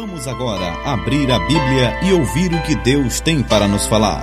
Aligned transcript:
Vamos 0.00 0.28
agora 0.28 0.74
abrir 0.84 1.28
a 1.28 1.40
Bíblia 1.40 2.04
e 2.04 2.12
ouvir 2.12 2.54
o 2.54 2.62
que 2.62 2.76
Deus 2.76 3.20
tem 3.20 3.42
para 3.42 3.66
nos 3.66 3.84
falar. 3.88 4.22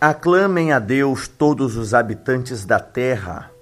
Aclamem 0.00 0.72
a 0.72 0.80
Deus 0.80 1.28
todos 1.28 1.76
os 1.76 1.94
habitantes 1.94 2.64
da 2.66 2.80
terra, 2.80 3.52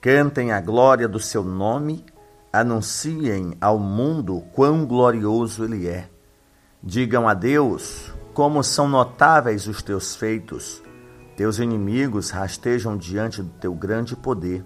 cantem 0.00 0.52
a 0.52 0.60
glória 0.60 1.08
do 1.08 1.18
seu 1.18 1.42
nome, 1.42 2.06
anunciem 2.52 3.56
ao 3.60 3.80
mundo 3.80 4.44
quão 4.52 4.86
glorioso 4.86 5.64
ele 5.64 5.88
é. 5.88 6.08
Digam 6.80 7.28
a 7.28 7.34
Deus 7.34 8.14
como 8.32 8.62
são 8.62 8.88
notáveis 8.88 9.66
os 9.66 9.82
teus 9.82 10.14
feitos. 10.14 10.80
Teus 11.36 11.58
inimigos 11.58 12.30
rastejam 12.30 12.96
diante 12.96 13.42
do 13.42 13.50
teu 13.58 13.74
grande 13.74 14.14
poder. 14.14 14.64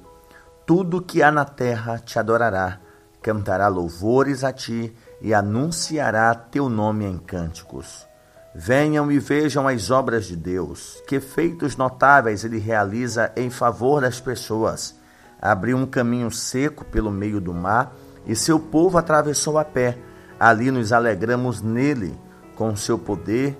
Tudo 0.67 1.01
que 1.01 1.23
há 1.23 1.33
na 1.33 1.47
terra 1.47 1.99
te 1.99 2.19
adorará 2.19 2.79
cantará 3.23 3.69
louvores 3.69 4.45
a 4.45 4.53
ti 4.53 4.95
e 5.21 5.35
anunciará 5.35 6.35
teu 6.35 6.69
nome 6.69 7.05
em 7.05 7.19
cânticos. 7.19 8.09
Venham 8.55 9.13
e 9.13 9.19
vejam 9.19 9.69
as 9.69 9.91
obras 9.91 10.25
de 10.25 10.37
Deus, 10.37 11.01
que 11.07 11.21
feitos 11.21 11.77
notáveis 11.77 12.45
ele 12.45 12.59
realiza 12.59 13.31
em 13.37 13.49
favor 13.49 14.01
das 14.01 14.19
pessoas. 14.19 14.99
Abriu 15.41 15.77
um 15.77 15.87
caminho 15.87 16.31
seco 16.31 16.85
pelo 16.85 17.11
meio 17.11 17.41
do 17.41 17.55
mar 17.55 17.95
e 18.27 18.35
seu 18.35 18.59
povo 18.59 18.99
atravessou 18.99 19.57
a 19.59 19.65
pé. 19.65 19.97
Ali 20.39 20.71
nos 20.71 20.93
alegramos 20.93 21.63
nele. 21.63 22.19
Com 22.57 22.77
seu 22.77 22.99
poder, 22.99 23.57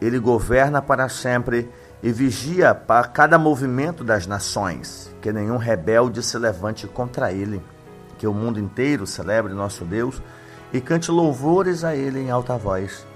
ele 0.00 0.18
governa 0.18 0.82
para 0.82 1.08
sempre 1.08 1.70
e 2.02 2.10
vigia 2.10 2.74
para 2.74 3.06
cada 3.06 3.38
movimento 3.38 4.02
das 4.02 4.26
nações, 4.26 5.14
que 5.20 5.32
nenhum 5.32 5.56
rebelde 5.56 6.20
se 6.20 6.36
levante 6.36 6.88
contra 6.88 7.30
ele 7.30 7.62
que 8.14 8.26
o 8.26 8.32
mundo 8.32 8.58
inteiro 8.58 9.06
celebre 9.06 9.52
nosso 9.52 9.84
Deus 9.84 10.22
e 10.72 10.80
cante 10.80 11.10
louvores 11.10 11.84
a 11.84 11.94
Ele 11.94 12.20
em 12.20 12.30
alta 12.30 12.56
voz. 12.56 13.06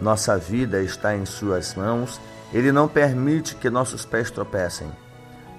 Nossa 0.00 0.36
vida 0.36 0.82
está 0.82 1.16
em 1.16 1.24
Suas 1.24 1.74
mãos, 1.74 2.20
Ele 2.52 2.70
não 2.70 2.86
permite 2.86 3.56
que 3.56 3.70
nossos 3.70 4.04
pés 4.04 4.30
tropecem. 4.30 4.90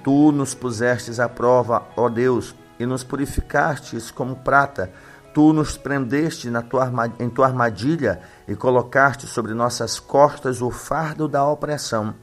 Tu 0.04 0.32
nos 0.32 0.54
pusestes 0.54 1.20
à 1.20 1.28
prova, 1.28 1.84
ó 1.98 2.08
Deus, 2.08 2.56
e 2.80 2.86
nos 2.86 3.04
purificastes 3.04 4.10
como 4.10 4.38
prata. 4.38 4.92
Tu 5.34 5.54
nos 5.54 5.78
prendeste 5.78 6.50
tua 6.70 6.92
em 7.20 7.30
tua 7.30 7.48
armadilha 7.48 8.22
e 8.48 8.56
colocaste 8.56 9.28
sobre 9.28 9.54
nossas 9.54 10.00
costas 10.00 10.62
o 10.62 10.72
fardo 10.72 11.28
da 11.28 11.46
opressão. 11.46 12.16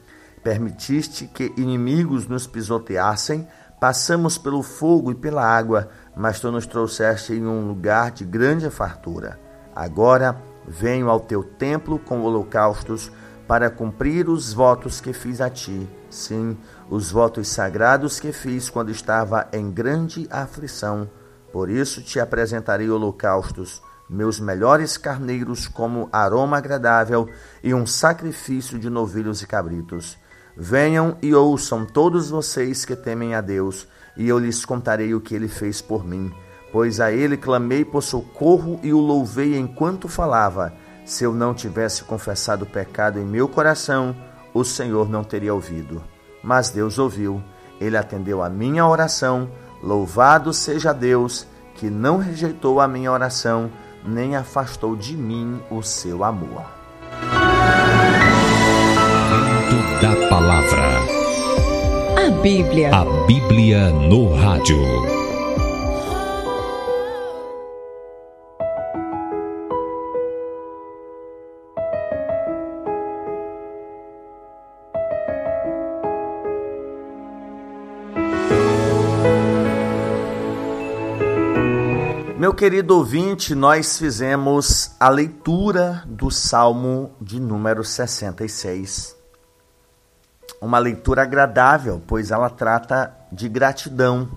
Permitiste 0.43 1.27
que 1.27 1.53
inimigos 1.57 2.27
nos 2.27 2.47
pisoteassem, 2.47 3.47
passamos 3.79 4.39
pelo 4.39 4.63
fogo 4.63 5.13
e 5.13 5.15
pela 5.15 5.45
água, 5.45 5.89
mas 6.17 6.41
tu 6.41 6.51
nos 6.51 6.67
trouxeste 6.67 7.35
em 7.35 7.47
um 7.47 7.69
lugar 7.69 8.11
de 8.11 8.25
grande 8.25 8.71
fartura. 8.71 9.39
Agora 9.75 10.35
venho 10.67 11.11
ao 11.11 11.21
teu 11.21 11.45
templo 11.45 11.99
com 11.99 12.23
holocaustos 12.23 13.13
para 13.47 13.71
cumprir 13.71 14.29
os 14.29 14.53
votos 14.53 15.01
que 15.01 15.13
fiz 15.13 15.41
a 15.41 15.51
ti, 15.51 15.89
sim, 16.11 16.57
os 16.91 17.11
votos 17.13 17.49
sagrados 17.49 18.19
que 18.19 18.33
fiz 18.33 18.71
quando 18.71 18.91
estava 18.91 19.47
em 19.53 19.71
grande 19.71 20.27
aflição. 20.31 21.09
Por 21.53 21.69
isso 21.69 22.03
te 22.03 22.19
apresentarei 22.19 22.91
holocaustos, 22.91 23.83
meus 24.09 24.41
melhores 24.41 24.97
carneiros 24.97 25.69
como 25.69 26.09
aroma 26.11 26.57
agradável 26.57 27.29
e 27.63 27.75
um 27.75 27.87
sacrifício 27.87 28.79
de 28.79 28.89
novilhos 28.89 29.43
e 29.43 29.47
cabritos. 29.47 30.19
Venham 30.57 31.19
e 31.21 31.35
ouçam 31.35 31.85
todos 31.85 32.31
vocês 32.31 32.85
que 32.85 32.97
temem 32.97 33.35
a 33.35 33.41
Deus, 33.41 33.87
e 34.17 34.29
eu 34.29 34.39
lhes 34.39 34.65
contarei 34.65 35.15
o 35.15 35.21
que 35.21 35.35
ele 35.35 35.49
fez 35.49 35.81
por 35.81 36.05
mim. 36.07 36.33
Pois 36.73 37.01
a 37.01 37.13
ele 37.13 37.37
clamei 37.37 37.85
por 37.85 38.03
socorro 38.03 38.81
e 38.83 38.93
o 38.93 38.99
louvei 38.99 39.57
enquanto 39.57 40.09
falava. 40.09 40.73
Se 41.05 41.25
eu 41.25 41.33
não 41.33 41.55
tivesse 41.55 42.05
confessado 42.05 42.65
o 42.65 42.69
pecado 42.69 43.19
em 43.19 43.25
meu 43.25 43.49
coração, 43.49 44.15
o 44.53 44.65
Senhor 44.65 45.09
não 45.09 45.23
teria 45.23 45.55
ouvido. 45.55 46.03
Mas 46.43 46.71
Deus 46.71 46.99
ouviu, 46.99 47.43
ele 47.81 47.97
atendeu 47.97 48.43
a 48.43 48.49
minha 48.49 48.87
oração. 48.87 49.49
Louvado 49.83 50.53
seja 50.53 50.93
Deus, 50.93 51.47
que 51.75 51.89
não 51.89 52.19
rejeitou 52.19 52.81
a 52.81 52.89
minha 52.89 53.13
oração, 53.13 53.71
nem 54.05 54.35
afastou 54.35 54.97
de 54.97 55.17
mim 55.17 55.61
o 55.71 55.83
seu 55.83 56.25
amor. 56.25 56.65
da 60.01 60.29
palavra. 60.29 61.16
A 62.47 62.49
Bíblia. 62.49 62.91
A 62.95 63.27
Bíblia 63.27 63.91
no 63.91 64.33
rádio. 64.33 64.79
Meu 82.39 82.55
querido 82.55 82.97
ouvinte, 82.97 83.57
nós 83.57 83.99
fizemos 83.99 84.93
a 85.01 85.09
leitura 85.09 86.05
do 86.07 86.31
Salmo 86.31 87.11
de 87.21 87.41
número 87.41 87.83
66 87.83 89.17
uma 90.61 90.79
leitura 90.79 91.23
agradável, 91.23 92.03
pois 92.07 92.31
ela 92.31 92.49
trata 92.49 93.15
de 93.31 93.49
gratidão, 93.49 94.29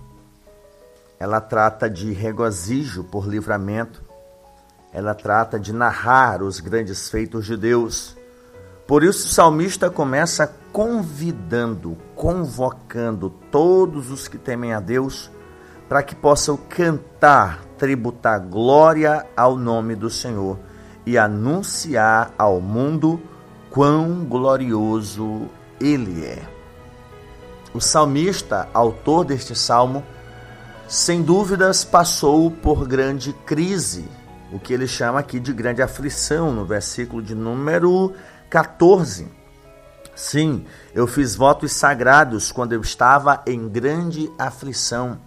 ela 1.19 1.41
trata 1.41 1.89
de 1.89 2.11
regozijo 2.11 3.03
por 3.03 3.27
livramento, 3.27 4.03
ela 4.91 5.13
trata 5.13 5.59
de 5.59 5.73
narrar 5.73 6.41
os 6.41 6.59
grandes 6.59 7.09
feitos 7.09 7.45
de 7.45 7.55
Deus. 7.55 8.15
Por 8.87 9.03
isso 9.03 9.27
o 9.27 9.29
salmista 9.29 9.89
começa 9.89 10.51
convidando, 10.71 11.97
convocando 12.15 13.29
todos 13.51 14.09
os 14.09 14.27
que 14.27 14.37
temem 14.37 14.73
a 14.73 14.79
Deus 14.79 15.29
para 15.87 16.03
que 16.03 16.15
possam 16.15 16.55
cantar, 16.55 17.63
tributar 17.77 18.39
glória 18.39 19.25
ao 19.35 19.55
nome 19.55 19.95
do 19.95 20.09
Senhor 20.09 20.57
e 21.05 21.17
anunciar 21.17 22.31
ao 22.37 22.61
mundo 22.61 23.19
quão 23.69 24.25
glorioso 24.25 25.47
ele 25.79 26.25
é. 26.25 26.59
O 27.73 27.79
salmista, 27.79 28.67
autor 28.73 29.23
deste 29.23 29.55
salmo, 29.55 30.03
sem 30.87 31.21
dúvidas 31.21 31.83
passou 31.83 32.49
por 32.49 32.87
grande 32.87 33.31
crise, 33.45 34.07
o 34.51 34.59
que 34.59 34.73
ele 34.73 34.87
chama 34.87 35.19
aqui 35.19 35.39
de 35.39 35.53
grande 35.53 35.81
aflição, 35.81 36.51
no 36.51 36.65
versículo 36.65 37.21
de 37.21 37.35
número 37.35 38.13
14. 38.49 39.27
Sim, 40.15 40.65
eu 40.93 41.05
fiz 41.05 41.35
votos 41.35 41.71
sagrados 41.71 42.51
quando 42.51 42.73
eu 42.73 42.81
estava 42.81 43.41
em 43.45 43.69
grande 43.69 44.31
aflição. 44.37 45.19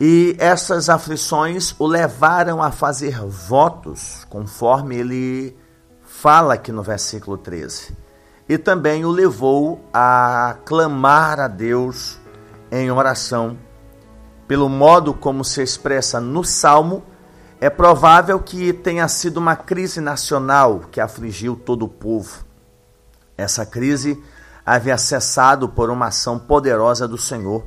E 0.00 0.36
essas 0.38 0.88
aflições 0.88 1.74
o 1.76 1.86
levaram 1.86 2.62
a 2.62 2.70
fazer 2.70 3.20
votos, 3.26 4.24
conforme 4.30 4.96
ele 4.96 5.56
fala 6.04 6.54
aqui 6.54 6.70
no 6.70 6.84
versículo 6.84 7.36
13 7.36 8.07
e 8.48 8.56
também 8.56 9.04
o 9.04 9.10
levou 9.10 9.84
a 9.92 10.56
clamar 10.64 11.38
a 11.38 11.48
Deus 11.48 12.18
em 12.72 12.90
oração. 12.90 13.58
Pelo 14.46 14.68
modo 14.68 15.12
como 15.12 15.44
se 15.44 15.62
expressa 15.62 16.18
no 16.18 16.42
Salmo, 16.42 17.02
é 17.60 17.68
provável 17.68 18.40
que 18.40 18.72
tenha 18.72 19.06
sido 19.06 19.36
uma 19.36 19.54
crise 19.54 20.00
nacional 20.00 20.80
que 20.90 21.00
afligiu 21.00 21.56
todo 21.56 21.84
o 21.84 21.88
povo. 21.88 22.44
Essa 23.36 23.66
crise 23.66 24.22
havia 24.64 24.96
cessado 24.96 25.68
por 25.68 25.90
uma 25.90 26.06
ação 26.06 26.38
poderosa 26.38 27.06
do 27.06 27.18
Senhor. 27.18 27.64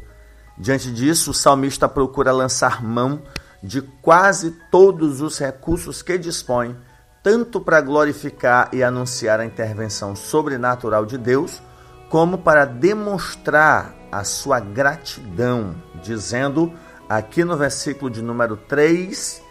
Diante 0.58 0.92
disso, 0.92 1.32
o 1.32 1.34
salmista 1.34 1.88
procura 1.88 2.32
lançar 2.32 2.84
mão 2.84 3.22
de 3.62 3.82
quase 3.82 4.52
todos 4.72 5.22
os 5.22 5.38
recursos 5.38 6.02
que 6.02 6.18
dispõe 6.18 6.76
tanto 7.24 7.62
para 7.62 7.82
glorificar 7.82 8.70
e 8.74 8.84
anunciar 8.84 9.40
a 9.40 9.46
intervenção 9.46 10.16
sobrenatural 10.16 11.06
de 11.06 11.18
Deus, 11.18 11.62
como 12.10 12.38
para 12.38 12.66
demonstrar 12.66 13.96
a 14.12 14.24
sua 14.24 14.60
gratidão, 14.60 15.76
dizendo 16.02 16.74
aqui 17.08 17.44
no 17.44 17.56
versículo 17.56 18.10
de 18.10 18.22
número 18.22 18.58
3, 18.58 19.42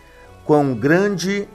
quão 0.45 0.75
grande, 0.75 1.49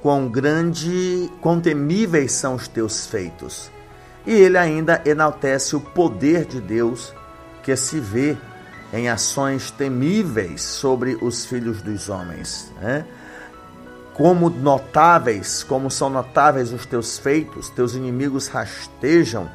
quão 0.00 0.28
grande, 0.28 1.30
quão 1.40 1.60
temíveis 1.60 2.32
são 2.32 2.54
os 2.54 2.66
teus 2.66 3.06
feitos. 3.06 3.70
E 4.26 4.32
ele 4.32 4.58
ainda 4.58 5.00
enaltece 5.04 5.76
o 5.76 5.80
poder 5.80 6.44
de 6.44 6.60
Deus 6.60 7.14
que 7.62 7.76
se 7.76 8.00
vê 8.00 8.36
em 8.92 9.08
ações 9.08 9.70
temíveis 9.70 10.62
sobre 10.62 11.16
os 11.20 11.44
filhos 11.44 11.82
dos 11.82 12.08
homens. 12.08 12.72
Né? 12.80 13.04
Como 14.18 14.50
notáveis, 14.50 15.62
como 15.62 15.88
são 15.88 16.10
notáveis 16.10 16.72
os 16.72 16.84
teus 16.84 17.16
feitos, 17.18 17.70
teus 17.70 17.94
inimigos 17.94 18.48
rastejam 18.48 19.48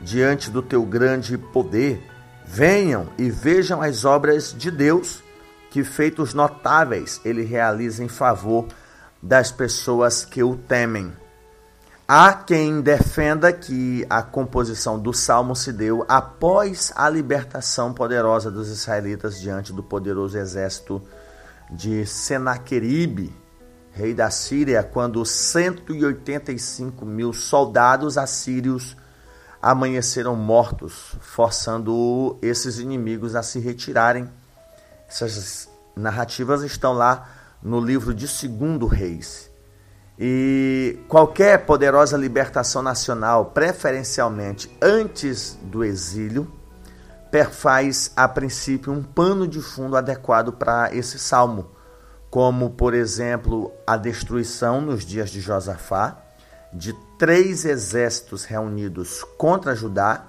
diante 0.00 0.50
do 0.50 0.62
teu 0.62 0.86
grande 0.86 1.36
poder. 1.36 2.02
Venham 2.42 3.08
e 3.18 3.28
vejam 3.28 3.82
as 3.82 4.06
obras 4.06 4.54
de 4.56 4.70
Deus, 4.70 5.22
que 5.70 5.84
feitos 5.84 6.32
notáveis 6.32 7.20
ele 7.26 7.44
realiza 7.44 8.02
em 8.02 8.08
favor 8.08 8.66
das 9.22 9.52
pessoas 9.52 10.24
que 10.24 10.42
o 10.42 10.56
temem. 10.56 11.12
Há 12.08 12.32
quem 12.32 12.80
defenda 12.80 13.52
que 13.52 14.06
a 14.08 14.22
composição 14.22 14.98
do 14.98 15.12
salmo 15.12 15.54
se 15.54 15.74
deu 15.74 16.06
após 16.08 16.90
a 16.96 17.10
libertação 17.10 17.92
poderosa 17.92 18.50
dos 18.50 18.70
israelitas 18.70 19.38
diante 19.38 19.74
do 19.74 19.82
poderoso 19.82 20.38
exército 20.38 21.02
de 21.70 22.06
Senaqueribe, 22.06 23.44
rei 23.96 24.12
da 24.12 24.28
Síria, 24.30 24.82
quando 24.82 25.24
185 25.24 27.06
mil 27.06 27.32
soldados 27.32 28.18
assírios 28.18 28.94
amanheceram 29.60 30.36
mortos, 30.36 31.16
forçando 31.22 32.36
esses 32.42 32.78
inimigos 32.78 33.34
a 33.34 33.42
se 33.42 33.58
retirarem. 33.58 34.28
Essas 35.08 35.66
narrativas 35.96 36.62
estão 36.62 36.92
lá 36.92 37.26
no 37.62 37.80
livro 37.80 38.12
de 38.12 38.28
Segundo 38.28 38.86
Reis. 38.86 39.50
E 40.18 40.98
qualquer 41.08 41.64
poderosa 41.64 42.18
libertação 42.18 42.82
nacional, 42.82 43.46
preferencialmente 43.46 44.70
antes 44.80 45.58
do 45.62 45.82
exílio, 45.82 46.52
perfaz 47.30 48.12
a 48.14 48.28
princípio 48.28 48.92
um 48.92 49.02
pano 49.02 49.48
de 49.48 49.62
fundo 49.62 49.96
adequado 49.96 50.52
para 50.52 50.94
esse 50.94 51.18
salmo, 51.18 51.70
como, 52.36 52.68
por 52.68 52.92
exemplo, 52.92 53.72
a 53.86 53.96
destruição 53.96 54.82
nos 54.82 55.06
dias 55.06 55.30
de 55.30 55.40
Josafá 55.40 56.18
de 56.70 56.92
três 57.18 57.64
exércitos 57.64 58.44
reunidos 58.44 59.24
contra 59.38 59.74
Judá, 59.74 60.26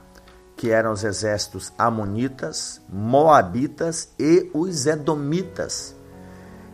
que 0.55 0.71
eram 0.71 0.93
os 0.93 1.03
exércitos 1.03 1.73
amonitas, 1.77 2.79
moabitas 2.87 4.07
e 4.17 4.49
os 4.53 4.85
edomitas 4.85 5.97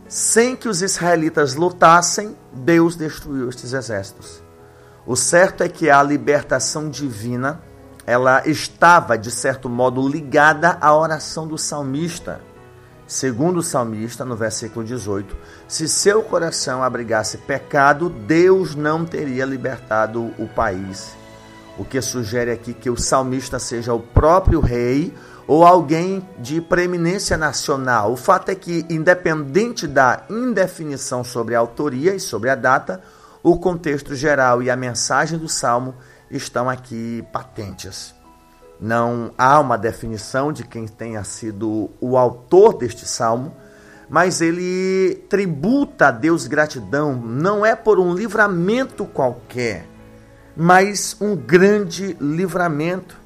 sem 0.07 0.55
que 0.55 0.69
os 0.69 0.83
israelitas 0.83 1.55
lutassem, 1.55 2.37
Deus 2.53 2.95
destruiu 2.95 3.49
estes 3.49 3.73
exércitos. 3.73 4.39
O 5.03 5.15
certo 5.15 5.63
é 5.63 5.67
que 5.67 5.89
a 5.89 6.03
libertação 6.03 6.91
divina, 6.91 7.59
ela 8.05 8.47
estava 8.47 9.17
de 9.17 9.31
certo 9.31 9.67
modo 9.67 10.07
ligada 10.07 10.77
à 10.79 10.95
oração 10.95 11.47
do 11.47 11.57
salmista. 11.57 12.52
Segundo 13.13 13.57
o 13.57 13.63
salmista, 13.63 14.25
no 14.25 14.35
versículo 14.35 14.83
18, 14.83 15.37
se 15.67 15.87
seu 15.87 16.23
coração 16.23 16.81
abrigasse 16.81 17.37
pecado, 17.37 18.09
Deus 18.09 18.73
não 18.73 19.05
teria 19.05 19.45
libertado 19.45 20.33
o 20.39 20.47
país. 20.47 21.15
O 21.77 21.85
que 21.85 22.01
sugere 22.01 22.49
aqui 22.49 22.73
que 22.73 22.89
o 22.89 22.97
salmista 22.97 23.59
seja 23.59 23.93
o 23.93 23.99
próprio 23.99 24.59
rei 24.59 25.13
ou 25.45 25.63
alguém 25.63 26.27
de 26.39 26.59
preeminência 26.59 27.37
nacional. 27.37 28.13
O 28.13 28.17
fato 28.17 28.49
é 28.49 28.55
que, 28.55 28.83
independente 28.89 29.85
da 29.85 30.23
indefinição 30.27 31.23
sobre 31.23 31.53
a 31.53 31.59
autoria 31.59 32.15
e 32.15 32.19
sobre 32.19 32.49
a 32.49 32.55
data, 32.55 32.99
o 33.43 33.59
contexto 33.59 34.15
geral 34.15 34.63
e 34.63 34.71
a 34.71 34.75
mensagem 34.75 35.37
do 35.37 35.47
salmo 35.47 35.93
estão 36.31 36.67
aqui 36.67 37.23
patentes. 37.31 38.12
Não 38.83 39.31
há 39.37 39.59
uma 39.61 39.77
definição 39.77 40.51
de 40.51 40.63
quem 40.63 40.85
tenha 40.85 41.23
sido 41.23 41.89
o 42.01 42.17
autor 42.17 42.77
deste 42.77 43.07
salmo, 43.07 43.55
mas 44.09 44.41
ele 44.41 45.23
tributa 45.29 46.07
a 46.07 46.11
Deus 46.11 46.47
gratidão, 46.47 47.15
não 47.15 47.65
é 47.65 47.75
por 47.75 47.97
um 47.97 48.13
livramento 48.13 49.05
qualquer, 49.05 49.87
mas 50.55 51.15
um 51.21 51.35
grande 51.35 52.17
livramento 52.19 53.23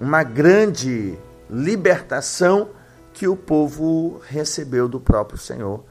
uma 0.00 0.22
grande 0.22 1.18
libertação 1.50 2.70
que 3.12 3.26
o 3.26 3.36
povo 3.36 4.20
recebeu 4.26 4.88
do 4.88 5.00
próprio 5.00 5.38
Senhor. 5.38 5.84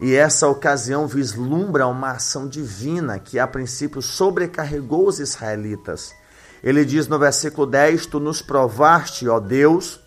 E 0.00 0.14
essa 0.14 0.48
ocasião 0.48 1.06
vislumbra 1.06 1.86
uma 1.86 2.12
ação 2.12 2.48
divina 2.48 3.18
que 3.18 3.38
a 3.38 3.46
princípio 3.46 4.02
sobrecarregou 4.02 5.06
os 5.06 5.20
israelitas. 5.20 6.12
Ele 6.64 6.82
diz 6.82 7.06
no 7.06 7.18
versículo 7.18 7.66
10: 7.66 8.06
Tu 8.06 8.18
nos 8.18 8.40
provaste, 8.40 9.28
ó 9.28 9.38
Deus. 9.38 10.00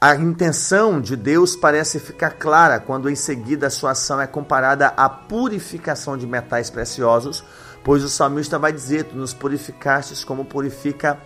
A 0.00 0.14
intenção 0.14 1.00
de 1.00 1.16
Deus 1.16 1.54
parece 1.56 1.98
ficar 1.98 2.30
clara 2.30 2.80
quando 2.80 3.10
em 3.10 3.14
seguida 3.16 3.66
a 3.66 3.70
sua 3.70 3.90
ação 3.90 4.20
é 4.20 4.26
comparada 4.26 4.88
à 4.96 5.08
purificação 5.08 6.16
de 6.16 6.26
metais 6.26 6.70
preciosos, 6.70 7.44
pois 7.84 8.04
o 8.04 8.08
salmista 8.08 8.60
vai 8.60 8.72
dizer: 8.72 9.04
Tu 9.04 9.16
nos 9.16 9.34
purificastes 9.34 10.22
como 10.22 10.44
purifica 10.44 11.18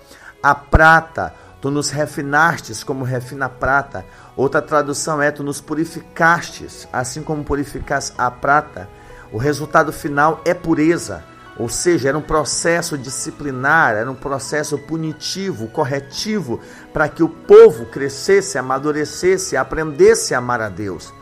a 0.42 0.54
prata. 0.54 1.34
Tu 1.60 1.70
nos 1.70 1.90
refinastes 1.90 2.82
como 2.82 3.04
refina 3.04 3.46
a 3.46 3.50
prata. 3.50 4.06
Outra 4.34 4.62
tradução 4.62 5.20
é: 5.20 5.30
Tu 5.30 5.42
nos 5.42 5.60
purificastes, 5.60 6.88
assim 6.90 7.22
como 7.22 7.44
purificas 7.44 8.14
a 8.16 8.30
prata. 8.30 8.88
O 9.30 9.36
resultado 9.36 9.92
final 9.92 10.40
é 10.46 10.54
pureza. 10.54 11.22
Ou 11.58 11.68
seja, 11.68 12.10
era 12.10 12.18
um 12.18 12.22
processo 12.22 12.98
disciplinar, 12.98 13.94
era 13.94 14.10
um 14.10 14.14
processo 14.14 14.76
punitivo, 14.76 15.68
corretivo, 15.68 16.60
para 16.92 17.08
que 17.08 17.22
o 17.22 17.28
povo 17.28 17.86
crescesse, 17.86 18.58
amadurecesse, 18.58 19.56
aprendesse 19.56 20.34
a 20.34 20.38
amar 20.38 20.60
a 20.60 20.68
Deus. 20.68 21.12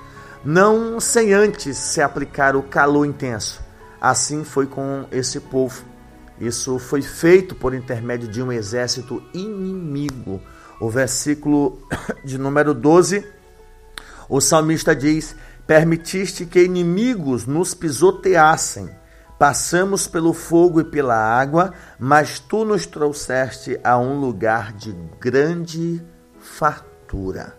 Não 0.44 0.98
sem 0.98 1.32
antes 1.32 1.76
se 1.76 2.02
aplicar 2.02 2.56
o 2.56 2.62
calor 2.62 3.06
intenso. 3.06 3.62
Assim 4.00 4.44
foi 4.44 4.66
com 4.66 5.06
esse 5.10 5.40
povo. 5.40 5.84
Isso 6.40 6.78
foi 6.78 7.00
feito 7.00 7.54
por 7.54 7.72
intermédio 7.72 8.28
de 8.28 8.42
um 8.42 8.50
exército 8.50 9.22
inimigo. 9.32 10.42
O 10.81 10.90
versículo 10.90 11.78
de 12.25 12.36
número 12.36 12.75
12, 12.75 13.25
o 14.28 14.40
salmista 14.40 14.94
diz: 14.96 15.36
Permitiste 15.66 16.44
que 16.44 16.62
inimigos 16.62 17.46
nos 17.46 17.72
pisoteassem. 17.72 18.90
Passamos 19.38 20.06
pelo 20.06 20.32
fogo 20.32 20.81
e 20.81 20.84
pela 20.84 21.16
água, 21.16 21.72
mas 21.98 22.38
tu 22.38 22.64
nos 22.64 22.86
trouxeste 22.86 23.78
a 23.82 23.98
um 23.98 24.20
lugar 24.20 24.72
de 24.72 24.92
grande 25.20 26.02
fartura. 26.38 27.56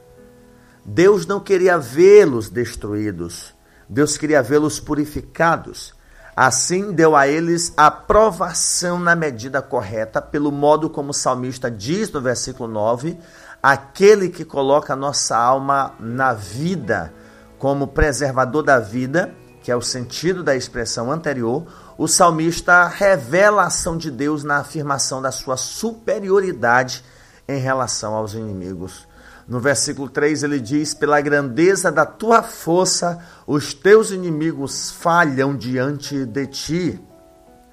Deus 0.86 1.26
não 1.26 1.40
queria 1.40 1.78
vê-los 1.78 2.50
destruídos, 2.50 3.54
Deus 3.90 4.18
queria 4.18 4.42
vê-los 4.42 4.80
purificados. 4.80 5.94
Assim 6.36 6.92
deu 6.92 7.16
a 7.16 7.28
eles 7.28 7.74
aprovação 7.78 9.00
na 9.00 9.16
medida 9.16 9.62
correta, 9.62 10.22
pelo 10.22 10.52
modo 10.52 10.90
como 10.90 11.12
o 11.12 11.14
salmista 11.14 11.72
diz 11.72 12.12
no 12.12 12.22
versículo 12.22 12.72
9: 12.72 13.18
aquele 13.64 14.30
que 14.30 14.46
coloca 14.46 14.94
a 14.94 14.98
nossa 14.98 15.36
alma 15.36 15.94
na 16.00 16.34
vida 16.34 17.14
como 17.58 17.88
preservador 17.88 18.64
da 18.64 18.80
vida, 18.80 19.34
que 19.66 19.72
é 19.72 19.76
o 19.76 19.82
sentido 19.82 20.44
da 20.44 20.56
expressão 20.56 21.12
anterior, 21.12 21.66
o 21.98 22.08
salmista 22.08 22.88
revela 22.88 23.64
a 23.64 23.66
ação 23.66 23.98
de 23.98 24.12
Deus 24.12 24.44
na 24.44 24.58
afirmação 24.58 25.24
da 25.24 25.32
sua 25.32 25.58
superioridade 25.58 27.04
em 27.48 27.58
relação 27.58 28.14
aos 28.14 28.36
inimigos. 28.36 29.08
No 29.48 29.60
versículo 29.60 30.08
3 30.08 30.44
ele 30.44 30.60
diz: 30.60 30.94
Pela 30.94 31.20
grandeza 31.20 31.92
da 31.92 32.06
tua 32.06 32.44
força, 32.44 33.20
os 33.48 33.74
teus 33.74 34.12
inimigos 34.12 34.92
falham 34.92 35.58
diante 35.58 36.28
de 36.28 36.46
ti. 36.46 37.04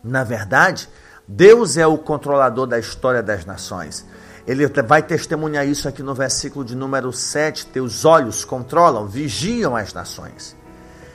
Na 0.03 0.25
verdade, 0.25 0.89
Deus 1.29 1.77
é 1.77 1.87
o 1.87 1.99
controlador 1.99 2.67
da 2.67 2.79
história 2.79 3.23
das 3.23 3.45
nações. 3.45 4.07
Ele 4.47 4.67
vai 4.67 5.03
testemunhar 5.03 5.69
isso 5.69 5.87
aqui 5.87 6.03
no 6.03 6.15
versículo 6.15 6.65
de 6.65 6.75
número 6.75 7.13
7. 7.13 7.67
Teus 7.67 8.07
olhos 8.07 8.47
controlam, 8.47 9.07
vigiam 9.07 9.77
as 9.77 9.93
nações. 9.93 10.62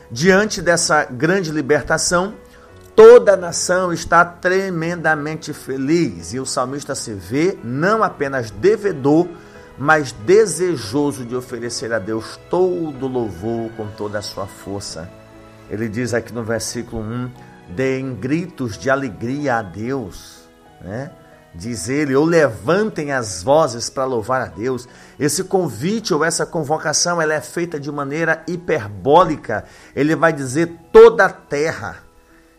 Diante 0.09 0.61
dessa 0.61 1.03
grande 1.03 1.51
libertação, 1.51 2.33
toda 2.95 3.33
a 3.33 3.37
nação 3.37 3.91
está 3.91 4.23
tremendamente 4.23 5.51
feliz 5.51 6.33
e 6.33 6.39
o 6.39 6.45
salmista 6.45 6.95
se 6.95 7.13
vê 7.13 7.57
não 7.61 8.01
apenas 8.01 8.49
devedor, 8.49 9.27
mas 9.77 10.13
desejoso 10.13 11.25
de 11.25 11.35
oferecer 11.35 11.91
a 11.91 11.99
Deus 11.99 12.39
todo 12.49 13.05
louvor 13.05 13.69
com 13.75 13.85
toda 13.87 14.19
a 14.19 14.21
sua 14.21 14.47
força. 14.47 15.09
Ele 15.69 15.89
diz 15.89 16.13
aqui 16.13 16.33
no 16.33 16.43
versículo 16.43 17.01
1: 17.01 17.31
deem 17.75 18.15
gritos 18.15 18.77
de 18.77 18.89
alegria 18.89 19.57
a 19.57 19.61
Deus, 19.61 20.47
né? 20.81 21.11
Diz 21.57 21.89
ele, 21.89 22.15
ou 22.15 22.23
levantem 22.23 23.11
as 23.11 23.41
vozes 23.41 23.89
para 23.89 24.05
louvar 24.05 24.41
a 24.41 24.45
Deus. 24.45 24.87
Esse 25.19 25.43
convite 25.43 26.13
ou 26.13 26.23
essa 26.23 26.45
convocação, 26.45 27.21
ela 27.21 27.33
é 27.33 27.41
feita 27.41 27.79
de 27.79 27.91
maneira 27.91 28.43
hiperbólica. 28.47 29.65
Ele 29.95 30.15
vai 30.15 30.31
dizer 30.31 30.71
toda 30.91 31.25
a 31.25 31.29
terra. 31.29 31.97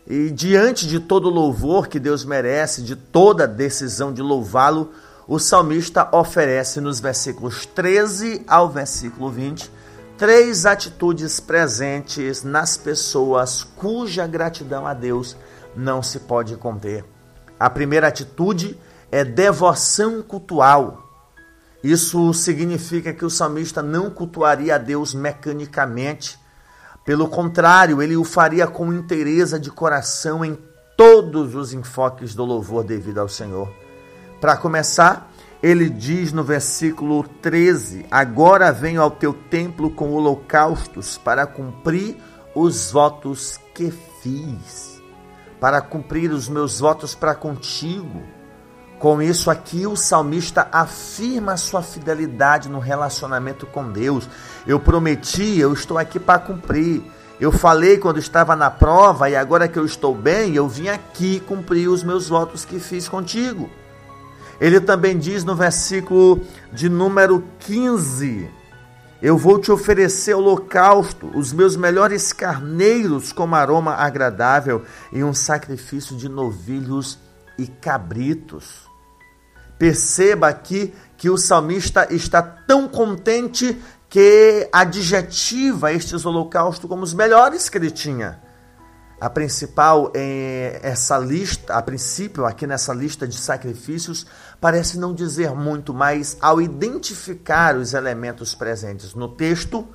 E 0.05 0.29
diante 0.29 0.85
de 0.85 0.99
todo 0.99 1.29
louvor 1.29 1.87
que 1.87 1.99
Deus 1.99 2.25
merece, 2.25 2.81
de 2.81 2.95
toda 2.95 3.47
decisão 3.47 4.11
de 4.11 4.21
louvá-lo, 4.21 4.91
o 5.27 5.39
salmista 5.39 6.09
oferece 6.11 6.81
nos 6.81 6.99
versículos 6.99 7.65
13 7.65 8.43
ao 8.47 8.67
versículo 8.67 9.29
20 9.29 9.79
três 10.19 10.65
atitudes 10.65 11.39
presentes 11.39 12.43
nas 12.43 12.75
pessoas 12.75 13.63
cuja 13.63 14.27
gratidão 14.27 14.85
a 14.85 14.93
Deus 14.93 15.37
não 15.73 16.03
se 16.03 16.19
pode 16.19 16.57
conter. 16.57 17.05
A 17.57 17.69
primeira 17.69 18.09
atitude 18.09 18.77
é 19.11 19.23
devoção 19.23 20.21
cultual. 20.21 21.09
Isso 21.83 22.33
significa 22.33 23.13
que 23.13 23.25
o 23.25 23.29
salmista 23.29 23.81
não 23.81 24.09
cultuaria 24.09 24.75
a 24.75 24.77
Deus 24.77 25.13
mecanicamente. 25.13 26.37
Pelo 27.05 27.27
contrário, 27.27 28.01
ele 28.01 28.17
o 28.17 28.23
faria 28.23 28.67
com 28.67 28.93
inteireza 28.93 29.59
de 29.59 29.71
coração 29.71 30.43
em 30.43 30.57
todos 30.97 31.55
os 31.55 31.73
enfoques 31.73 32.35
do 32.35 32.43
louvor 32.43 32.83
devido 32.83 33.19
ao 33.19 33.29
Senhor. 33.29 33.71
Para 34.41 34.57
começar, 34.57 35.31
ele 35.63 35.89
diz 35.89 36.33
no 36.33 36.43
versículo 36.43 37.23
13: 37.41 38.05
Agora 38.11 38.71
venho 38.71 39.01
ao 39.01 39.11
teu 39.11 39.33
templo 39.33 39.89
com 39.89 40.11
holocaustos 40.11 41.17
para 41.17 41.47
cumprir 41.47 42.17
os 42.53 42.91
votos 42.91 43.59
que 43.73 43.91
fiz, 44.21 45.01
para 45.59 45.81
cumprir 45.81 46.31
os 46.31 46.49
meus 46.49 46.79
votos 46.79 47.15
para 47.15 47.33
contigo. 47.33 48.21
Com 48.99 49.21
isso 49.21 49.49
aqui, 49.49 49.87
o 49.87 49.95
salmista 49.95 50.67
afirma 50.73 51.53
a 51.53 51.57
sua 51.57 51.81
fidelidade 51.81 52.67
no 52.67 52.79
relacionamento 52.79 53.65
com 53.65 53.89
Deus. 53.89 54.27
Eu 54.67 54.77
prometi, 54.77 55.57
eu 55.57 55.71
estou 55.71 55.97
aqui 55.97 56.19
para 56.19 56.37
cumprir. 56.37 57.01
Eu 57.39 57.49
falei 57.49 57.97
quando 57.97 58.19
estava 58.19 58.57
na 58.57 58.69
prova 58.69 59.29
e 59.29 59.37
agora 59.37 59.69
que 59.69 59.79
eu 59.79 59.85
estou 59.85 60.13
bem, 60.13 60.53
eu 60.53 60.67
vim 60.67 60.89
aqui 60.89 61.39
cumprir 61.39 61.87
os 61.87 62.03
meus 62.03 62.27
votos 62.27 62.65
que 62.65 62.77
fiz 62.77 63.07
contigo. 63.07 63.69
Ele 64.59 64.81
também 64.81 65.17
diz 65.17 65.45
no 65.45 65.55
versículo 65.55 66.41
de 66.73 66.89
número 66.89 67.41
15: 67.59 68.49
Eu 69.21 69.37
vou 69.37 69.57
te 69.57 69.71
oferecer 69.71 70.33
holocausto, 70.33 71.31
os 71.33 71.53
meus 71.53 71.77
melhores 71.77 72.33
carneiros 72.33 73.31
como 73.31 73.55
aroma 73.55 73.93
agradável 73.93 74.83
e 75.13 75.23
um 75.23 75.33
sacrifício 75.33 76.17
de 76.17 76.27
novilhos 76.27 77.17
e 77.57 77.65
cabritos. 77.65 78.88
Perceba 79.79 80.49
aqui 80.49 80.93
que 81.17 81.29
o 81.29 81.37
salmista 81.37 82.13
está 82.13 82.41
tão 82.41 82.87
contente 82.87 83.81
que 84.09 84.67
adjetiva 84.73 85.93
estes 85.93 86.25
holocaustos 86.25 86.89
como 86.89 87.03
os 87.03 87.13
melhores 87.13 87.69
que 87.69 87.77
ele 87.77 87.89
tinha. 87.89 88.41
A 89.21 89.29
principal 89.29 90.11
é 90.13 90.79
essa 90.81 91.17
lista, 91.17 91.73
a 91.73 91.81
princípio, 91.81 92.45
aqui 92.45 92.65
nessa 92.65 92.93
lista 92.93 93.27
de 93.27 93.37
sacrifícios, 93.37 94.25
parece 94.61 94.97
não 94.97 95.13
dizer 95.13 95.51
muito, 95.51 95.93
mas 95.93 96.37
ao 96.39 96.61
identificar 96.61 97.75
os 97.75 97.93
elementos 97.93 98.55
presentes 98.55 99.13
no 99.13 99.27
texto, 99.27 99.87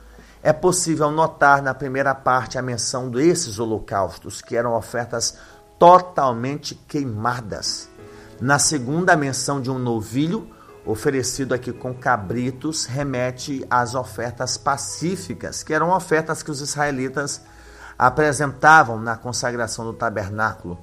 é 0.42 0.52
possível 0.52 1.10
notar 1.10 1.62
na 1.62 1.72
primeira 1.72 2.14
parte 2.14 2.58
a 2.58 2.62
menção 2.62 3.10
desses 3.10 3.58
holocaustos, 3.58 4.42
que 4.42 4.56
eram 4.56 4.74
ofertas 4.74 5.38
totalmente 5.78 6.74
queimadas. 6.86 7.88
Na 8.44 8.58
segunda, 8.58 9.14
a 9.14 9.16
menção 9.16 9.58
de 9.58 9.70
um 9.70 9.78
novilho, 9.78 10.46
oferecido 10.84 11.54
aqui 11.54 11.72
com 11.72 11.94
cabritos, 11.94 12.84
remete 12.84 13.64
às 13.70 13.94
ofertas 13.94 14.58
pacíficas, 14.58 15.62
que 15.62 15.72
eram 15.72 15.88
ofertas 15.88 16.42
que 16.42 16.50
os 16.50 16.60
israelitas 16.60 17.40
apresentavam 17.98 19.00
na 19.00 19.16
consagração 19.16 19.86
do 19.86 19.94
tabernáculo. 19.94 20.78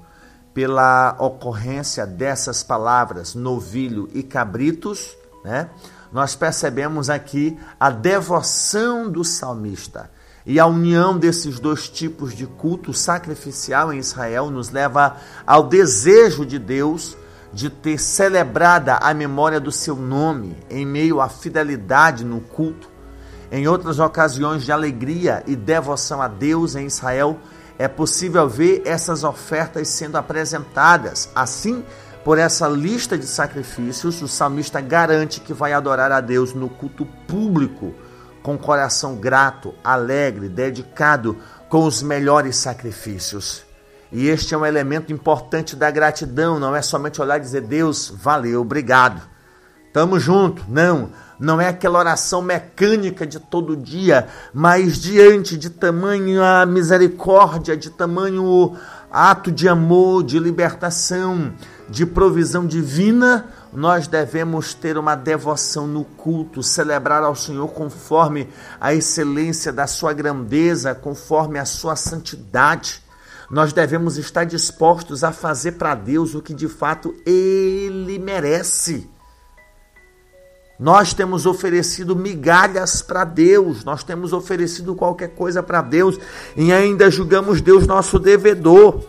Pela 0.56 1.16
ocorrência 1.20 2.04
dessas 2.04 2.64
palavras, 2.64 3.36
novilho 3.36 4.10
e 4.12 4.24
cabritos, 4.24 5.16
né, 5.46 5.70
nós 6.12 6.36
percebemos 6.36 7.12
aqui 7.12 7.56
a 7.80 7.92
devoção 7.92 9.08
do 9.08 9.24
salmista. 9.24 10.10
E 10.48 10.60
a 10.60 10.66
união 10.66 11.16
desses 11.16 11.60
dois 11.60 11.88
tipos 11.88 12.34
de 12.34 12.48
culto 12.48 12.92
sacrificial 12.92 13.94
em 13.94 14.00
Israel 14.00 14.50
nos 14.50 14.72
leva 14.72 15.18
ao 15.46 15.68
desejo 15.68 16.44
de 16.44 16.58
Deus 16.58 17.21
de 17.54 17.70
ter 17.70 18.00
celebrada 18.00 18.96
a 18.96 19.14
memória 19.14 19.60
do 19.60 19.72
seu 19.72 19.96
nome 19.96 20.58
em 20.70 20.86
meio 20.86 21.20
à 21.20 21.28
fidelidade 21.28 22.24
no 22.24 22.42
culto 22.42 22.92
em 23.52 23.68
outras 23.68 24.00
ocasiões 24.00 24.64
de 24.64 24.72
alegria 24.72 25.44
e 25.46 25.56
devoção 25.58 26.22
a 26.22 26.28
Deus 26.30 26.76
em 26.76 26.86
Israel, 26.86 27.38
é 27.78 27.88
possível 27.88 28.48
ver 28.48 28.84
essas 28.86 29.26
ofertas 29.26 29.90
sendo 29.90 30.18
apresentadas. 30.18 31.30
Assim, 31.36 31.84
por 32.24 32.38
essa 32.38 32.68
lista 32.70 33.18
de 33.18 33.26
sacrifícios, 33.26 34.22
o 34.22 34.28
salmista 34.28 34.80
garante 34.80 35.42
que 35.42 35.54
vai 35.54 35.74
adorar 35.74 36.14
a 36.14 36.22
Deus 36.22 36.54
no 36.54 36.70
culto 36.70 37.06
público, 37.28 37.94
com 38.42 38.58
coração 38.58 39.18
grato, 39.18 39.74
alegre, 39.84 40.48
dedicado 40.48 41.38
com 41.68 41.84
os 41.86 42.02
melhores 42.02 42.56
sacrifícios. 42.56 43.64
E 44.12 44.28
este 44.28 44.54
é 44.54 44.58
um 44.58 44.66
elemento 44.66 45.14
importante 45.14 45.76
da 45.76 45.90
gratidão, 45.90 46.60
não 46.60 46.76
é 46.76 46.82
somente 46.82 47.22
olhar 47.22 47.38
e 47.38 47.42
dizer 47.42 47.62
Deus, 47.62 48.14
valeu, 48.14 48.62
obrigado. 48.62 49.22
Tamo 49.94 50.20
junto. 50.20 50.64
Não, 50.70 51.10
não 51.40 51.60
é 51.60 51.68
aquela 51.68 52.00
oração 52.00 52.42
mecânica 52.42 53.26
de 53.26 53.40
todo 53.40 53.76
dia, 53.76 54.28
mas 54.54 55.00
diante 55.00 55.58
de 55.58 55.70
tamanha 55.70 56.66
misericórdia, 56.66 57.76
de 57.76 57.90
tamanho 57.90 58.78
ato 59.12 59.52
de 59.52 59.68
amor, 59.68 60.24
de 60.24 60.40
libertação, 60.40 61.54
de 61.90 62.06
provisão 62.06 62.66
divina, 62.66 63.48
nós 63.74 64.08
devemos 64.08 64.74
ter 64.74 64.98
uma 64.98 65.16
devoção 65.16 65.88
no 65.88 66.06
culto, 66.06 66.64
celebrar 66.64 67.24
ao 67.24 67.36
Senhor 67.36 67.68
conforme 67.70 68.48
a 68.80 68.94
excelência 68.94 69.74
da 69.74 69.88
sua 69.88 70.14
grandeza, 70.14 70.96
conforme 70.96 71.60
a 71.60 71.66
sua 71.66 71.98
santidade. 71.98 73.02
Nós 73.52 73.74
devemos 73.74 74.18
estar 74.18 74.46
dispostos 74.46 75.26
a 75.26 75.34
fazer 75.34 75.74
para 75.74 75.94
Deus 75.94 76.34
o 76.34 76.42
que 76.42 76.54
de 76.54 76.70
fato 76.70 77.14
ele 77.26 78.18
merece. 78.18 79.10
Nós 80.80 81.14
temos 81.14 81.46
oferecido 81.46 82.16
migalhas 82.16 83.02
para 83.02 83.26
Deus, 83.26 83.84
nós 83.84 84.04
temos 84.04 84.32
oferecido 84.32 84.96
qualquer 84.96 85.36
coisa 85.36 85.62
para 85.62 85.82
Deus 85.82 86.18
e 86.56 86.72
ainda 86.72 87.12
julgamos 87.12 87.60
Deus 87.60 87.86
nosso 87.86 88.18
devedor. 88.18 89.04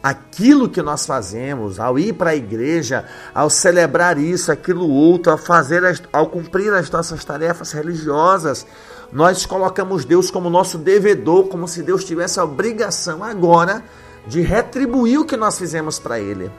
Aquilo 0.00 0.68
que 0.68 0.80
nós 0.80 1.04
fazemos 1.04 1.80
ao 1.80 1.98
ir 1.98 2.12
para 2.12 2.30
a 2.30 2.36
igreja, 2.36 3.04
ao 3.34 3.50
celebrar 3.50 4.18
isso, 4.18 4.52
aquilo 4.52 4.88
outro, 4.88 5.32
ao 5.32 5.38
fazer, 5.38 5.82
ao 6.12 6.28
cumprir 6.28 6.72
as 6.72 6.88
nossas 6.90 7.24
tarefas 7.24 7.72
religiosas, 7.72 8.64
nós 9.12 9.44
colocamos 9.44 10.04
Deus 10.04 10.30
como 10.30 10.48
nosso 10.48 10.78
devedor, 10.78 11.48
como 11.48 11.68
se 11.68 11.82
Deus 11.82 12.04
tivesse 12.04 12.40
a 12.40 12.44
obrigação 12.44 13.22
agora 13.22 13.84
de 14.26 14.40
retribuir 14.40 15.20
o 15.20 15.24
que 15.24 15.36
nós 15.36 15.58
fizemos 15.58 15.98
para 15.98 16.18
Ele. 16.18 16.50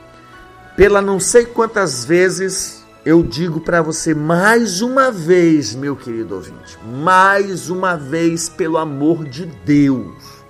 Pela 0.77 1.01
não 1.01 1.19
sei 1.19 1.45
quantas 1.45 2.05
vezes 2.05 2.83
eu 3.05 3.23
digo 3.23 3.59
para 3.59 3.81
você 3.81 4.13
mais 4.13 4.81
uma 4.81 5.11
vez, 5.11 5.75
meu 5.75 5.95
querido 5.95 6.35
ouvinte, 6.35 6.77
mais 6.85 7.69
uma 7.69 7.97
vez, 7.97 8.49
pelo 8.49 8.77
amor 8.77 9.25
de 9.25 9.45
Deus, 9.45 10.43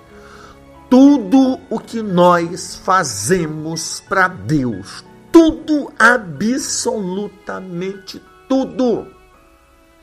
tudo 0.88 1.58
o 1.68 1.80
que 1.80 2.00
nós 2.02 2.76
fazemos 2.76 4.00
para 4.08 4.28
Deus, 4.28 5.04
tudo, 5.32 5.92
absolutamente 5.98 8.22
tudo, 8.48 9.08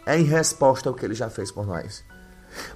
é 0.05 0.17
em 0.17 0.23
resposta 0.23 0.89
ao 0.89 0.95
que 0.95 1.05
Ele 1.05 1.13
já 1.13 1.29
fez 1.29 1.51
por 1.51 1.65
nós. 1.65 2.03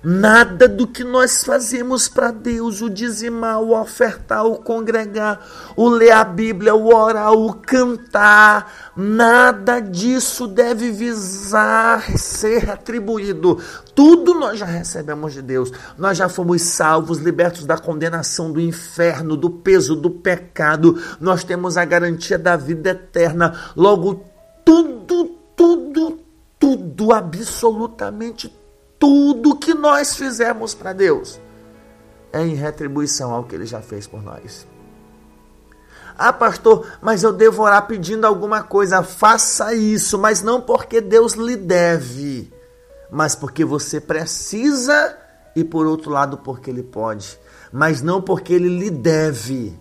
Nada 0.03 0.67
do 0.67 0.87
que 0.87 1.03
nós 1.03 1.43
fazemos 1.43 2.07
para 2.07 2.31
Deus, 2.31 2.81
o 2.81 2.89
dizimar, 2.89 3.59
o 3.59 3.77
ofertar, 3.77 4.45
o 4.45 4.57
congregar, 4.57 5.45
o 5.75 5.89
ler 5.89 6.11
a 6.11 6.23
Bíblia, 6.23 6.75
o 6.75 6.93
orar, 6.95 7.33
o 7.33 7.53
cantar, 7.55 8.93
nada 8.95 9.79
disso 9.79 10.47
deve 10.47 10.91
visar 10.91 12.17
ser 12.17 12.69
atribuído. 12.69 13.59
Tudo 13.95 14.33
nós 14.33 14.59
já 14.59 14.65
recebemos 14.65 15.33
de 15.33 15.41
Deus. 15.41 15.71
Nós 15.97 16.17
já 16.17 16.29
fomos 16.29 16.61
salvos, 16.61 17.17
libertos 17.17 17.65
da 17.65 17.77
condenação 17.77 18.51
do 18.51 18.61
inferno, 18.61 19.35
do 19.35 19.49
peso 19.49 19.95
do 19.95 20.09
pecado. 20.09 21.01
Nós 21.19 21.43
temos 21.43 21.77
a 21.77 21.85
garantia 21.85 22.37
da 22.37 22.55
vida 22.55 22.91
eterna. 22.91 23.59
Logo, 23.75 24.23
tudo, 24.63 25.34
tudo, 26.65 27.13
absolutamente 27.13 28.51
tudo 28.97 29.55
que 29.55 29.75
nós 29.75 30.15
fizemos 30.15 30.73
para 30.73 30.93
Deus 30.93 31.39
é 32.33 32.41
em 32.41 32.55
retribuição 32.55 33.31
ao 33.31 33.43
que 33.43 33.53
Ele 33.53 33.67
já 33.67 33.83
fez 33.83 34.07
por 34.07 34.23
nós. 34.23 34.65
Ah, 36.17 36.33
pastor, 36.33 36.87
mas 37.03 37.21
eu 37.21 37.31
devo 37.31 37.61
orar 37.61 37.85
pedindo 37.85 38.25
alguma 38.25 38.63
coisa. 38.63 39.03
Faça 39.03 39.75
isso, 39.75 40.17
mas 40.17 40.41
não 40.41 40.59
porque 40.59 40.99
Deus 41.01 41.33
lhe 41.33 41.55
deve, 41.55 42.51
mas 43.11 43.35
porque 43.35 43.63
você 43.63 44.01
precisa 44.01 45.15
e 45.55 45.63
por 45.63 45.85
outro 45.85 46.09
lado 46.09 46.39
porque 46.39 46.71
Ele 46.71 46.81
pode, 46.81 47.39
mas 47.71 48.01
não 48.01 48.19
porque 48.19 48.55
Ele 48.55 48.69
lhe 48.69 48.89
deve. 48.89 49.79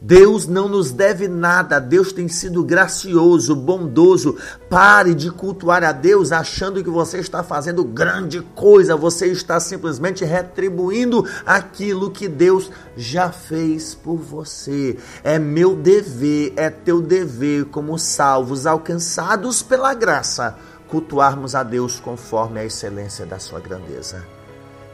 Deus 0.00 0.46
não 0.46 0.68
nos 0.68 0.92
deve 0.92 1.26
nada, 1.26 1.80
Deus 1.80 2.12
tem 2.12 2.28
sido 2.28 2.62
gracioso, 2.62 3.56
bondoso. 3.56 4.36
Pare 4.68 5.14
de 5.14 5.30
cultuar 5.30 5.82
a 5.82 5.92
Deus 5.92 6.32
achando 6.32 6.84
que 6.84 6.90
você 6.90 7.18
está 7.18 7.42
fazendo 7.42 7.82
grande 7.82 8.40
coisa, 8.54 8.94
você 8.94 9.26
está 9.26 9.58
simplesmente 9.58 10.24
retribuindo 10.24 11.26
aquilo 11.46 12.10
que 12.10 12.28
Deus 12.28 12.70
já 12.96 13.30
fez 13.32 13.94
por 13.94 14.16
você. 14.16 14.98
É 15.24 15.38
meu 15.38 15.74
dever, 15.74 16.52
é 16.56 16.68
teu 16.68 17.00
dever, 17.00 17.64
como 17.66 17.98
salvos 17.98 18.66
alcançados 18.66 19.62
pela 19.62 19.94
graça, 19.94 20.58
cultuarmos 20.88 21.54
a 21.54 21.62
Deus 21.62 21.98
conforme 21.98 22.60
a 22.60 22.64
excelência 22.64 23.24
da 23.24 23.38
sua 23.38 23.60
grandeza. 23.60 24.22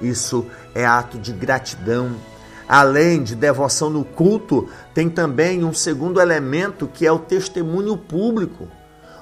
Isso 0.00 0.46
é 0.74 0.84
ato 0.84 1.18
de 1.18 1.32
gratidão 1.32 2.16
Além 2.68 3.22
de 3.22 3.34
devoção 3.34 3.90
no 3.90 4.04
culto, 4.04 4.68
tem 4.94 5.08
também 5.08 5.64
um 5.64 5.74
segundo 5.74 6.20
elemento 6.20 6.86
que 6.86 7.06
é 7.06 7.12
o 7.12 7.18
testemunho 7.18 7.96
público. 7.96 8.68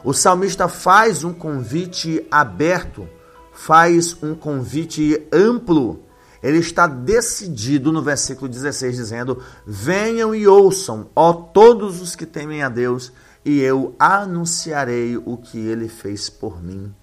O 0.04 0.12
salmista 0.12 0.68
faz 0.68 1.24
um 1.24 1.32
convite 1.32 2.26
aberto, 2.30 3.08
faz 3.52 4.16
um 4.22 4.34
convite 4.34 5.26
amplo. 5.32 6.00
Ele 6.42 6.58
está 6.58 6.86
decidido 6.86 7.92
no 7.92 8.02
versículo 8.02 8.48
16, 8.48 8.96
dizendo: 8.96 9.42
Venham 9.66 10.34
e 10.34 10.46
ouçam, 10.46 11.10
ó 11.14 11.32
todos 11.32 12.00
os 12.00 12.16
que 12.16 12.24
temem 12.24 12.62
a 12.62 12.68
Deus, 12.68 13.12
e 13.44 13.60
eu 13.60 13.94
anunciarei 13.98 15.16
o 15.18 15.36
que 15.36 15.58
ele 15.58 15.88
fez 15.88 16.30
por 16.30 16.62
mim. 16.62 16.94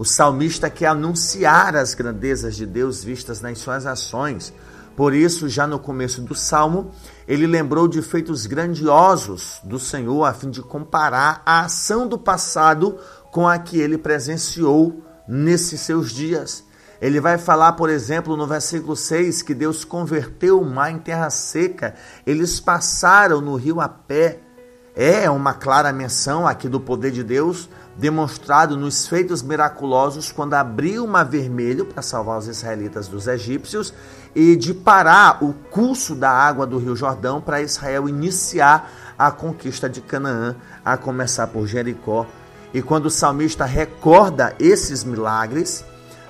O 0.00 0.04
salmista 0.04 0.70
quer 0.70 0.86
anunciar 0.86 1.76
as 1.76 1.92
grandezas 1.92 2.56
de 2.56 2.64
Deus 2.64 3.04
vistas 3.04 3.42
nas 3.42 3.58
suas 3.58 3.84
ações. 3.84 4.50
Por 5.00 5.14
isso, 5.14 5.48
já 5.48 5.66
no 5.66 5.78
começo 5.78 6.20
do 6.20 6.34
salmo, 6.34 6.90
ele 7.26 7.46
lembrou 7.46 7.88
de 7.88 8.02
feitos 8.02 8.44
grandiosos 8.44 9.58
do 9.64 9.78
Senhor, 9.78 10.26
a 10.26 10.34
fim 10.34 10.50
de 10.50 10.60
comparar 10.60 11.40
a 11.46 11.60
ação 11.60 12.06
do 12.06 12.18
passado 12.18 12.98
com 13.32 13.48
a 13.48 13.58
que 13.58 13.80
ele 13.80 13.96
presenciou 13.96 15.02
nesses 15.26 15.80
seus 15.80 16.12
dias. 16.12 16.62
Ele 17.00 17.18
vai 17.18 17.38
falar, 17.38 17.72
por 17.72 17.88
exemplo, 17.88 18.36
no 18.36 18.46
versículo 18.46 18.94
6, 18.94 19.40
que 19.40 19.54
Deus 19.54 19.86
converteu 19.86 20.60
o 20.60 20.66
mar 20.68 20.90
em 20.90 20.98
terra 20.98 21.30
seca, 21.30 21.94
eles 22.26 22.60
passaram 22.60 23.40
no 23.40 23.56
rio 23.56 23.80
a 23.80 23.88
pé. 23.88 24.40
É 24.94 25.30
uma 25.30 25.54
clara 25.54 25.94
menção 25.94 26.46
aqui 26.46 26.68
do 26.68 26.78
poder 26.78 27.10
de 27.10 27.24
Deus, 27.24 27.70
demonstrado 28.00 28.78
nos 28.78 29.06
feitos 29.06 29.42
miraculosos 29.42 30.32
quando 30.32 30.54
abriu 30.54 31.04
o 31.04 31.08
mar 31.08 31.24
vermelho 31.24 31.84
para 31.84 32.00
salvar 32.00 32.38
os 32.38 32.48
israelitas 32.48 33.06
dos 33.06 33.26
egípcios 33.26 33.92
e 34.34 34.56
de 34.56 34.72
parar 34.72 35.44
o 35.44 35.52
curso 35.52 36.14
da 36.14 36.30
água 36.30 36.66
do 36.66 36.78
Rio 36.78 36.96
Jordão 36.96 37.42
para 37.42 37.60
Israel 37.60 38.08
iniciar 38.08 38.90
a 39.18 39.30
conquista 39.30 39.86
de 39.86 40.00
Canaã, 40.00 40.56
a 40.82 40.96
começar 40.96 41.48
por 41.48 41.66
Jericó. 41.66 42.26
E 42.72 42.80
quando 42.80 43.06
o 43.06 43.10
salmista 43.10 43.66
recorda 43.66 44.54
esses 44.58 45.04
milagres 45.04 45.84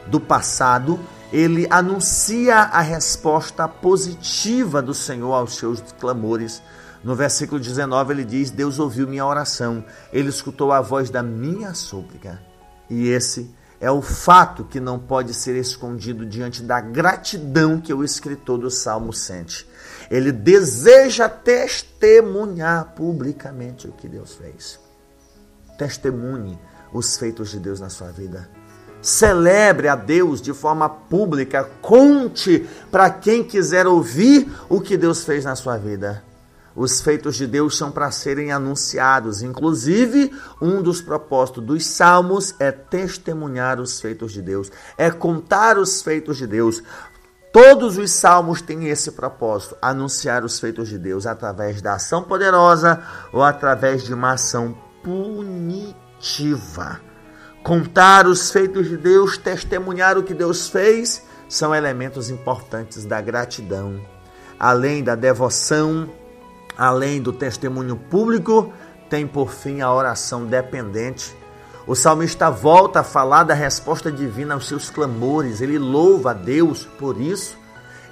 do 0.08 0.18
passado, 0.18 0.98
ele 1.32 1.68
anuncia 1.70 2.56
a 2.56 2.80
resposta 2.80 3.68
positiva 3.68 4.82
do 4.82 4.92
Senhor 4.92 5.32
aos 5.32 5.54
seus 5.54 5.80
clamores. 6.00 6.60
No 7.02 7.14
versículo 7.14 7.60
19 7.60 8.12
ele 8.12 8.24
diz: 8.24 8.50
Deus 8.50 8.78
ouviu 8.78 9.08
minha 9.08 9.24
oração, 9.24 9.84
ele 10.12 10.28
escutou 10.28 10.72
a 10.72 10.80
voz 10.80 11.10
da 11.10 11.22
minha 11.22 11.74
súplica. 11.74 12.40
E 12.88 13.08
esse 13.08 13.54
é 13.80 13.90
o 13.90 14.02
fato 14.02 14.64
que 14.64 14.78
não 14.78 14.98
pode 14.98 15.32
ser 15.32 15.56
escondido 15.56 16.26
diante 16.26 16.62
da 16.62 16.80
gratidão 16.80 17.80
que 17.80 17.94
o 17.94 18.04
escritor 18.04 18.58
do 18.58 18.70
Salmo 18.70 19.12
sente. 19.12 19.66
Ele 20.10 20.30
deseja 20.30 21.28
testemunhar 21.28 22.92
publicamente 22.94 23.88
o 23.88 23.92
que 23.92 24.06
Deus 24.06 24.34
fez. 24.34 24.78
Testemunhe 25.78 26.58
os 26.92 27.16
feitos 27.16 27.50
de 27.50 27.58
Deus 27.58 27.80
na 27.80 27.88
sua 27.88 28.08
vida. 28.10 28.50
Celebre 29.00 29.88
a 29.88 29.96
Deus 29.96 30.42
de 30.42 30.52
forma 30.52 30.86
pública. 30.86 31.64
Conte 31.80 32.68
para 32.90 33.08
quem 33.08 33.42
quiser 33.42 33.86
ouvir 33.86 34.52
o 34.68 34.78
que 34.78 34.98
Deus 34.98 35.24
fez 35.24 35.44
na 35.44 35.56
sua 35.56 35.78
vida. 35.78 36.22
Os 36.74 37.00
feitos 37.00 37.36
de 37.36 37.46
Deus 37.46 37.76
são 37.76 37.90
para 37.90 38.10
serem 38.10 38.52
anunciados. 38.52 39.42
Inclusive, 39.42 40.32
um 40.60 40.80
dos 40.80 41.02
propósitos 41.02 41.64
dos 41.64 41.86
salmos 41.86 42.54
é 42.58 42.70
testemunhar 42.70 43.80
os 43.80 44.00
feitos 44.00 44.32
de 44.32 44.40
Deus, 44.40 44.70
é 44.96 45.10
contar 45.10 45.78
os 45.78 46.00
feitos 46.00 46.36
de 46.36 46.46
Deus. 46.46 46.82
Todos 47.52 47.98
os 47.98 48.12
salmos 48.12 48.62
têm 48.62 48.88
esse 48.88 49.10
propósito: 49.12 49.76
anunciar 49.82 50.44
os 50.44 50.60
feitos 50.60 50.88
de 50.88 50.98
Deus 50.98 51.26
através 51.26 51.82
da 51.82 51.94
ação 51.94 52.22
poderosa 52.22 53.02
ou 53.32 53.42
através 53.42 54.04
de 54.04 54.14
uma 54.14 54.32
ação 54.32 54.76
punitiva. 55.02 57.00
Contar 57.64 58.26
os 58.26 58.50
feitos 58.50 58.88
de 58.88 58.96
Deus, 58.96 59.36
testemunhar 59.36 60.16
o 60.16 60.22
que 60.22 60.32
Deus 60.32 60.68
fez, 60.68 61.22
são 61.48 61.74
elementos 61.74 62.30
importantes 62.30 63.04
da 63.04 63.20
gratidão. 63.20 64.00
Além 64.58 65.02
da 65.02 65.14
devoção, 65.14 66.08
além 66.80 67.20
do 67.20 67.30
testemunho 67.30 67.94
público, 67.94 68.72
tem 69.10 69.26
por 69.26 69.52
fim 69.52 69.82
a 69.82 69.92
oração 69.92 70.46
dependente. 70.46 71.36
O 71.86 71.94
salmista 71.94 72.50
volta 72.50 73.00
a 73.00 73.04
falar 73.04 73.44
da 73.44 73.52
resposta 73.52 74.10
divina 74.10 74.54
aos 74.54 74.66
seus 74.66 74.88
clamores, 74.88 75.60
ele 75.60 75.78
louva 75.78 76.30
a 76.30 76.32
Deus 76.32 76.88
por 76.98 77.20
isso. 77.20 77.58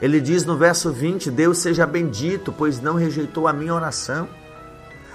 Ele 0.02 0.20
diz 0.20 0.44
no 0.44 0.54
verso 0.54 0.92
20: 0.92 1.30
Deus 1.30 1.56
seja 1.58 1.86
bendito, 1.86 2.52
pois 2.52 2.78
não 2.78 2.96
rejeitou 2.96 3.48
a 3.48 3.54
minha 3.54 3.74
oração. 3.74 4.28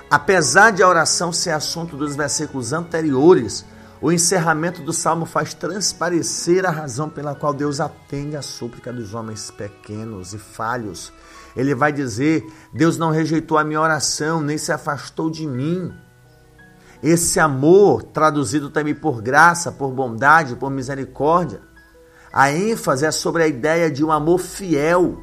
Apesar 0.10 0.72
de 0.72 0.82
a 0.82 0.90
oração 0.90 1.32
ser 1.32 1.52
assunto 1.52 1.96
dos 1.96 2.16
versículos 2.16 2.74
anteriores, 2.74 3.64
o 4.04 4.12
encerramento 4.12 4.84
do 4.84 4.94
salmo 4.94 5.26
faz 5.26 5.56
transparecer 5.56 6.64
a 6.64 6.70
razão 6.70 7.10
pela 7.10 7.34
qual 7.34 7.54
Deus 7.54 7.80
atende 7.80 8.36
a 8.36 8.44
súplica 8.44 8.94
dos 8.94 9.16
homens 9.16 9.50
pequenos 9.50 10.36
e 10.36 10.38
falhos 10.38 11.12
ele 11.56 11.76
vai 11.76 11.92
dizer: 11.92 12.46
Deus 12.74 12.98
não 12.98 13.12
rejeitou 13.12 13.58
a 13.58 13.64
minha 13.64 13.82
oração, 13.82 14.42
nem 14.42 14.58
se 14.58 14.72
afastou 14.72 15.30
de 15.30 15.46
mim. 15.48 15.94
Esse 17.02 17.40
amor, 17.40 18.04
traduzido 18.04 18.70
também 18.70 18.96
por 18.96 19.22
graça, 19.22 19.72
por 19.72 19.92
bondade, 19.92 20.56
por 20.56 20.72
misericórdia, 20.72 21.62
a 22.32 22.52
ênfase 22.52 23.06
é 23.06 23.12
sobre 23.12 23.44
a 23.44 23.48
ideia 23.48 23.92
de 23.92 24.04
um 24.04 24.12
amor 24.12 24.40
fiel, 24.40 25.22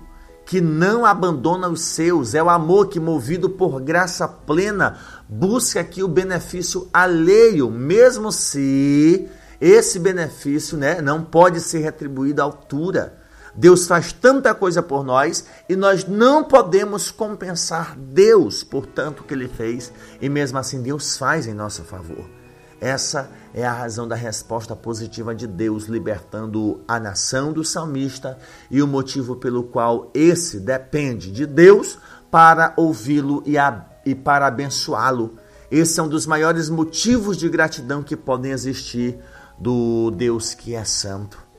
que 0.51 0.61
não 0.61 1.07
abandona 1.07 1.69
os 1.69 1.81
seus, 1.81 2.35
é 2.35 2.43
o 2.43 2.51
amor 2.51 2.89
que, 2.89 2.99
movido 2.99 3.49
por 3.49 3.81
graça 3.81 4.27
plena, 4.27 4.99
busca 5.29 5.79
aqui 5.79 6.03
o 6.03 6.09
benefício 6.09 6.89
alheio, 6.93 7.71
mesmo 7.71 8.33
se 8.33 9.29
esse 9.61 10.01
benefício 10.01 10.77
né, 10.77 11.01
não 11.01 11.23
pode 11.23 11.61
ser 11.61 11.79
retribuído 11.79 12.43
à 12.43 12.45
altura. 12.47 13.17
Deus 13.55 13.87
faz 13.87 14.13
tanta 14.13 14.53
coisa 14.53 14.83
por 14.83 15.05
nós 15.05 15.45
e 15.69 15.77
nós 15.77 16.05
não 16.05 16.43
podemos 16.43 17.13
compensar 17.13 17.97
Deus 17.97 18.65
por 18.65 18.87
tanto 18.87 19.23
que 19.23 19.33
Ele 19.33 19.47
fez, 19.47 19.93
e 20.21 20.29
mesmo 20.29 20.59
assim 20.59 20.83
Deus 20.83 21.17
faz 21.17 21.47
em 21.47 21.55
nosso 21.55 21.85
favor. 21.85 22.40
Essa 22.81 23.31
é 23.53 23.65
a 23.65 23.73
razão 23.73 24.09
da 24.09 24.15
resposta 24.15 24.75
positiva 24.75 25.35
de 25.35 25.47
Deus 25.47 25.85
libertando 25.85 26.81
a 26.89 26.99
nação 26.99 27.53
do 27.53 27.65
salmista 27.65 28.39
e 28.71 28.83
o 28.83 28.87
motivo 28.87 29.37
pelo 29.37 29.65
qual 29.65 30.11
esse 30.15 30.59
depende 30.59 31.31
de 31.31 31.47
Deus 31.47 31.99
para 32.31 32.73
ouvi-lo 32.77 33.43
e, 33.45 33.57
e 34.05 34.15
para 34.15 34.47
abençoá-lo. 34.47 35.37
Esse 35.71 36.01
é 36.01 36.03
um 36.03 36.09
dos 36.09 36.27
maiores 36.27 36.71
motivos 36.71 37.37
de 37.37 37.49
gratidão 37.49 38.03
que 38.03 38.17
podem 38.17 38.53
existir 38.53 39.19
do 39.59 40.11
Deus 40.11 40.55
que 40.55 40.75
é 40.75 40.85
santo 40.85 41.51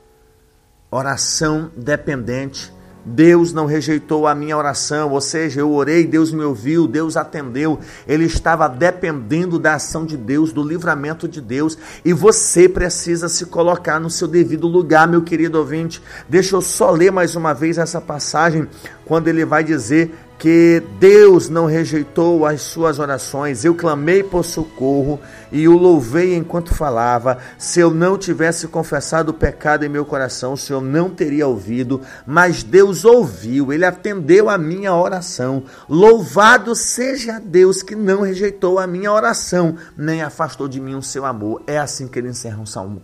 oração 0.92 1.70
dependente. 1.74 2.70
Deus 3.04 3.52
não 3.52 3.66
rejeitou 3.66 4.26
a 4.26 4.34
minha 4.34 4.56
oração, 4.56 5.10
ou 5.10 5.20
seja, 5.20 5.60
eu 5.60 5.72
orei, 5.72 6.06
Deus 6.06 6.30
me 6.30 6.44
ouviu, 6.44 6.86
Deus 6.86 7.16
atendeu. 7.16 7.78
Ele 8.06 8.24
estava 8.24 8.68
dependendo 8.68 9.58
da 9.58 9.74
ação 9.74 10.06
de 10.06 10.16
Deus, 10.16 10.52
do 10.52 10.62
livramento 10.62 11.26
de 11.28 11.40
Deus, 11.40 11.76
e 12.04 12.12
você 12.12 12.68
precisa 12.68 13.28
se 13.28 13.46
colocar 13.46 13.98
no 13.98 14.10
seu 14.10 14.28
devido 14.28 14.66
lugar, 14.66 15.08
meu 15.08 15.22
querido 15.22 15.58
ouvinte. 15.58 16.02
Deixa 16.28 16.54
eu 16.54 16.60
só 16.60 16.90
ler 16.90 17.10
mais 17.10 17.34
uma 17.34 17.52
vez 17.52 17.78
essa 17.78 18.00
passagem, 18.00 18.68
quando 19.04 19.28
ele 19.28 19.44
vai 19.44 19.64
dizer 19.64 20.14
que 20.42 20.82
Deus 20.98 21.48
não 21.48 21.66
rejeitou 21.66 22.44
as 22.44 22.62
suas 22.62 22.98
orações. 22.98 23.64
Eu 23.64 23.76
clamei 23.76 24.24
por 24.24 24.44
socorro 24.44 25.20
e 25.52 25.68
o 25.68 25.78
louvei 25.78 26.34
enquanto 26.34 26.74
falava. 26.74 27.38
Se 27.56 27.78
eu 27.78 27.94
não 27.94 28.18
tivesse 28.18 28.66
confessado 28.66 29.30
o 29.30 29.34
pecado 29.34 29.84
em 29.84 29.88
meu 29.88 30.04
coração, 30.04 30.54
o 30.54 30.56
Senhor 30.56 30.82
não 30.82 31.08
teria 31.10 31.46
ouvido, 31.46 32.00
mas 32.26 32.64
Deus 32.64 33.04
ouviu, 33.04 33.72
ele 33.72 33.84
atendeu 33.84 34.50
a 34.50 34.58
minha 34.58 34.92
oração. 34.92 35.62
Louvado 35.88 36.74
seja 36.74 37.38
Deus 37.38 37.80
que 37.80 37.94
não 37.94 38.22
rejeitou 38.22 38.80
a 38.80 38.86
minha 38.88 39.12
oração, 39.12 39.76
nem 39.96 40.22
afastou 40.22 40.66
de 40.66 40.80
mim 40.80 40.96
o 40.96 41.02
seu 41.04 41.24
amor. 41.24 41.62
É 41.68 41.78
assim 41.78 42.08
que 42.08 42.18
ele 42.18 42.30
encerra 42.30 42.60
um 42.60 42.66
salmo. 42.66 43.00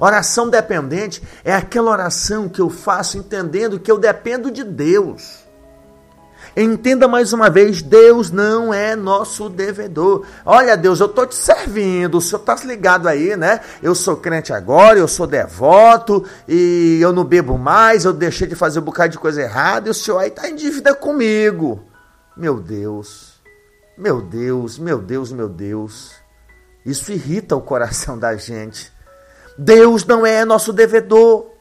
Oração 0.00 0.48
dependente 0.48 1.22
é 1.44 1.54
aquela 1.54 1.90
oração 1.90 2.48
que 2.48 2.62
eu 2.62 2.70
faço 2.70 3.18
entendendo 3.18 3.78
que 3.78 3.92
eu 3.92 3.98
dependo 3.98 4.50
de 4.50 4.64
Deus. 4.64 5.43
Entenda 6.56 7.08
mais 7.08 7.32
uma 7.32 7.50
vez, 7.50 7.82
Deus 7.82 8.30
não 8.30 8.72
é 8.72 8.94
nosso 8.94 9.48
devedor. 9.48 10.24
Olha, 10.44 10.76
Deus, 10.76 11.00
eu 11.00 11.06
estou 11.06 11.26
te 11.26 11.34
servindo, 11.34 12.18
o 12.18 12.20
senhor 12.20 12.40
está 12.40 12.54
ligado 12.64 13.08
aí, 13.08 13.36
né? 13.36 13.60
Eu 13.82 13.94
sou 13.94 14.16
crente 14.16 14.52
agora, 14.52 14.98
eu 14.98 15.08
sou 15.08 15.26
devoto, 15.26 16.24
e 16.46 16.98
eu 17.00 17.12
não 17.12 17.24
bebo 17.24 17.58
mais, 17.58 18.04
eu 18.04 18.12
deixei 18.12 18.46
de 18.46 18.54
fazer 18.54 18.78
um 18.78 18.82
bocado 18.84 19.10
de 19.10 19.18
coisa 19.18 19.42
errada, 19.42 19.88
e 19.88 19.90
o 19.90 19.94
senhor 19.94 20.18
aí 20.18 20.28
está 20.28 20.48
em 20.48 20.54
dívida 20.54 20.94
comigo. 20.94 21.82
Meu 22.36 22.60
Deus, 22.60 23.40
meu 23.98 24.20
Deus, 24.20 24.78
meu 24.78 24.98
Deus, 24.98 25.32
meu 25.32 25.48
Deus. 25.48 26.12
Isso 26.86 27.10
irrita 27.10 27.56
o 27.56 27.60
coração 27.60 28.18
da 28.18 28.36
gente. 28.36 28.92
Deus 29.56 30.04
não 30.04 30.26
é 30.26 30.44
nosso 30.44 30.72
devedor. 30.72 31.53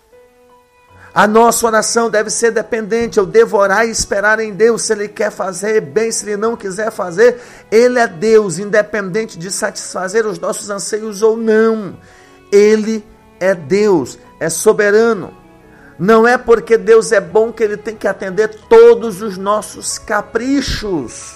A 1.14 1.28
nossa 1.28 1.68
oração 1.68 2.10
deve 2.10 2.32
ser 2.32 2.52
dependente. 2.52 3.20
Eu 3.20 3.26
devorar 3.26 3.88
e 3.88 3.92
esperar 3.92 4.40
em 4.40 4.52
Deus. 4.52 4.82
Se 4.82 4.94
Ele 4.94 5.08
quer 5.08 5.32
fazer 5.32 5.80
bem, 5.80 6.12
se 6.12 6.26
Ele 6.26 6.38
não 6.38 6.56
quiser 6.56 6.92
fazer, 6.92 7.40
Ele 7.72 8.00
é 8.00 8.08
Deus, 8.08 8.58
independente 8.58 9.38
de 9.38 9.52
satisfazer 9.52 10.26
os 10.26 10.40
nossos 10.40 10.70
anseios 10.70 11.22
ou 11.22 11.38
não. 11.38 11.96
Ele 12.52 13.06
é 13.40 13.54
Deus, 13.54 14.18
é 14.40 14.50
soberano. 14.50 15.34
Não 16.00 16.28
é 16.28 16.38
porque 16.38 16.78
Deus 16.78 17.12
é 17.12 17.22
bom 17.22 17.52
que 17.52 17.64
Ele 17.64 17.78
tem 17.78 17.96
que 17.96 18.08
atender 18.08 18.48
todos 18.68 19.22
os 19.22 19.38
nossos 19.38 20.00
caprichos. 20.00 21.36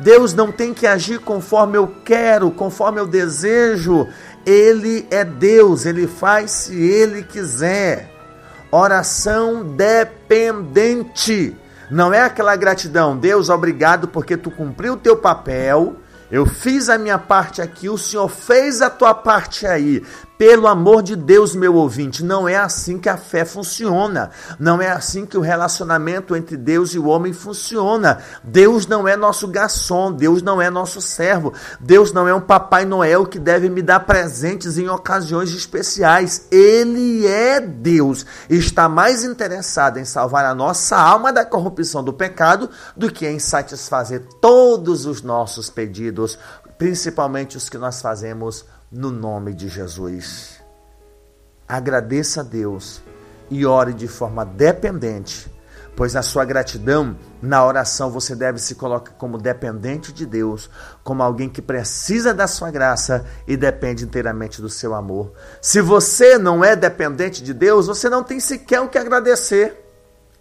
Deus 0.00 0.34
não 0.34 0.50
tem 0.50 0.74
que 0.74 0.86
agir 0.86 1.20
conforme 1.20 1.78
eu 1.78 1.86
quero, 2.04 2.50
conforme 2.50 3.00
eu 3.00 3.06
desejo. 3.06 4.08
Ele 4.44 5.06
é 5.08 5.24
Deus, 5.24 5.86
Ele 5.86 6.08
faz 6.08 6.50
se 6.50 6.74
Ele 6.74 7.22
quiser. 7.22 8.11
Oração 8.74 9.62
dependente. 9.62 11.54
Não 11.90 12.10
é 12.10 12.22
aquela 12.22 12.56
gratidão, 12.56 13.18
Deus, 13.18 13.50
obrigado 13.50 14.08
porque 14.08 14.34
tu 14.34 14.50
cumpriu 14.50 14.94
o 14.94 14.96
teu 14.96 15.14
papel, 15.14 15.96
eu 16.30 16.46
fiz 16.46 16.88
a 16.88 16.96
minha 16.96 17.18
parte 17.18 17.60
aqui, 17.60 17.90
o 17.90 17.98
Senhor 17.98 18.30
fez 18.30 18.80
a 18.80 18.88
tua 18.88 19.12
parte 19.12 19.66
aí. 19.66 20.02
Pelo 20.42 20.66
amor 20.66 21.04
de 21.04 21.14
Deus, 21.14 21.54
meu 21.54 21.76
ouvinte, 21.76 22.24
não 22.24 22.48
é 22.48 22.56
assim 22.56 22.98
que 22.98 23.08
a 23.08 23.16
fé 23.16 23.44
funciona. 23.44 24.32
Não 24.58 24.82
é 24.82 24.90
assim 24.90 25.24
que 25.24 25.38
o 25.38 25.40
relacionamento 25.40 26.34
entre 26.34 26.56
Deus 26.56 26.94
e 26.94 26.98
o 26.98 27.06
homem 27.06 27.32
funciona. 27.32 28.18
Deus 28.42 28.84
não 28.84 29.06
é 29.06 29.16
nosso 29.16 29.46
garçom, 29.46 30.10
Deus 30.10 30.42
não 30.42 30.60
é 30.60 30.68
nosso 30.68 31.00
servo. 31.00 31.52
Deus 31.78 32.12
não 32.12 32.26
é 32.26 32.34
um 32.34 32.40
Papai 32.40 32.84
Noel 32.84 33.24
que 33.24 33.38
deve 33.38 33.68
me 33.68 33.80
dar 33.82 34.00
presentes 34.00 34.78
em 34.78 34.88
ocasiões 34.88 35.54
especiais. 35.54 36.48
Ele 36.50 37.24
é 37.24 37.60
Deus. 37.60 38.26
Está 38.50 38.88
mais 38.88 39.22
interessado 39.22 40.00
em 40.00 40.04
salvar 40.04 40.44
a 40.44 40.56
nossa 40.56 40.96
alma 40.96 41.32
da 41.32 41.44
corrupção 41.44 42.02
do 42.02 42.12
pecado 42.12 42.68
do 42.96 43.12
que 43.12 43.28
em 43.28 43.38
satisfazer 43.38 44.24
todos 44.40 45.06
os 45.06 45.22
nossos 45.22 45.70
pedidos, 45.70 46.36
principalmente 46.76 47.56
os 47.56 47.68
que 47.68 47.78
nós 47.78 48.02
fazemos 48.02 48.64
no 48.92 49.10
nome 49.10 49.54
de 49.54 49.68
Jesus. 49.68 50.60
Agradeça 51.66 52.40
a 52.40 52.44
Deus 52.44 53.00
e 53.50 53.64
ore 53.64 53.94
de 53.94 54.06
forma 54.06 54.44
dependente, 54.44 55.50
pois 55.96 56.14
a 56.14 56.20
sua 56.20 56.44
gratidão 56.44 57.16
na 57.40 57.64
oração 57.64 58.10
você 58.10 58.36
deve 58.36 58.58
se 58.58 58.74
colocar 58.74 59.12
como 59.12 59.38
dependente 59.38 60.12
de 60.12 60.26
Deus, 60.26 60.68
como 61.02 61.22
alguém 61.22 61.48
que 61.48 61.62
precisa 61.62 62.34
da 62.34 62.46
sua 62.46 62.70
graça 62.70 63.24
e 63.48 63.56
depende 63.56 64.04
inteiramente 64.04 64.60
do 64.60 64.68
seu 64.68 64.94
amor. 64.94 65.32
Se 65.62 65.80
você 65.80 66.36
não 66.36 66.62
é 66.62 66.76
dependente 66.76 67.42
de 67.42 67.54
Deus, 67.54 67.86
você 67.86 68.10
não 68.10 68.22
tem 68.22 68.38
sequer 68.38 68.80
o 68.80 68.88
que 68.88 68.98
agradecer. 68.98 69.78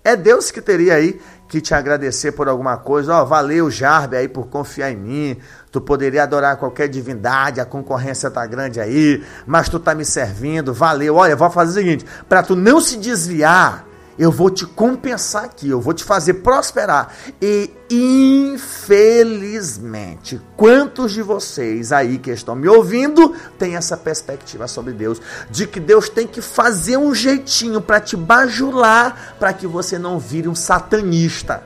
É 0.04 0.16
Deus 0.16 0.52
que 0.52 0.62
teria 0.62 0.96
aí 0.96 1.22
que 1.52 1.60
te 1.60 1.74
agradecer 1.74 2.32
por 2.32 2.48
alguma 2.48 2.78
coisa. 2.78 3.14
Ó, 3.14 3.24
oh, 3.24 3.26
valeu, 3.26 3.70
Jarbe, 3.70 4.16
aí 4.16 4.30
por 4.30 4.48
confiar 4.48 4.90
em 4.90 4.96
mim. 4.96 5.38
Tu 5.70 5.82
poderia 5.82 6.24
adorar 6.24 6.56
qualquer 6.56 6.88
divindade, 6.88 7.60
a 7.60 7.66
concorrência 7.66 8.32
tá 8.32 8.46
grande 8.46 8.80
aí, 8.80 9.22
mas 9.46 9.68
tu 9.68 9.78
tá 9.78 9.94
me 9.94 10.06
servindo, 10.06 10.74
valeu. 10.74 11.16
Olha, 11.16 11.36
vou 11.36 11.50
fazer 11.50 11.72
o 11.72 11.74
seguinte, 11.74 12.06
para 12.30 12.42
tu 12.42 12.56
não 12.56 12.80
se 12.80 12.96
desviar, 12.96 13.86
eu 14.22 14.32
vou 14.32 14.50
te 14.52 14.68
compensar 14.68 15.46
aqui, 15.46 15.68
eu 15.68 15.82
vou 15.82 15.96
te 15.96 16.04
fazer 16.04 16.36
prosperar. 16.36 17.12
E 17.42 17.72
infelizmente, 17.90 20.40
quantos 20.56 21.12
de 21.12 21.24
vocês 21.24 21.92
aí 21.92 22.20
que 22.20 22.30
estão 22.30 22.56
me 22.56 22.68
ouvindo 22.68 23.36
têm 23.58 23.76
essa 23.76 23.98
perspectiva 23.98 24.68
sobre 24.68 24.94
Deus, 24.94 25.20
de 25.50 25.66
que 25.66 25.80
Deus 25.80 26.08
tem 26.08 26.28
que 26.28 26.40
fazer 26.40 26.98
um 26.98 27.16
jeitinho 27.16 27.82
para 27.82 28.00
te 28.00 28.16
bajular, 28.16 29.36
para 29.40 29.54
que 29.54 29.66
você 29.66 29.98
não 29.98 30.20
vire 30.20 30.48
um 30.48 30.54
satanista. 30.54 31.64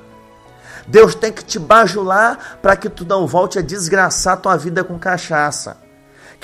Deus 0.88 1.14
tem 1.14 1.34
que 1.34 1.44
te 1.44 1.60
bajular 1.60 2.58
para 2.62 2.78
que 2.78 2.88
tu 2.88 3.04
não 3.04 3.28
volte 3.28 3.60
a 3.60 3.62
desgraçar 3.62 4.38
tua 4.38 4.56
vida 4.56 4.82
com 4.82 4.98
cachaça 4.98 5.84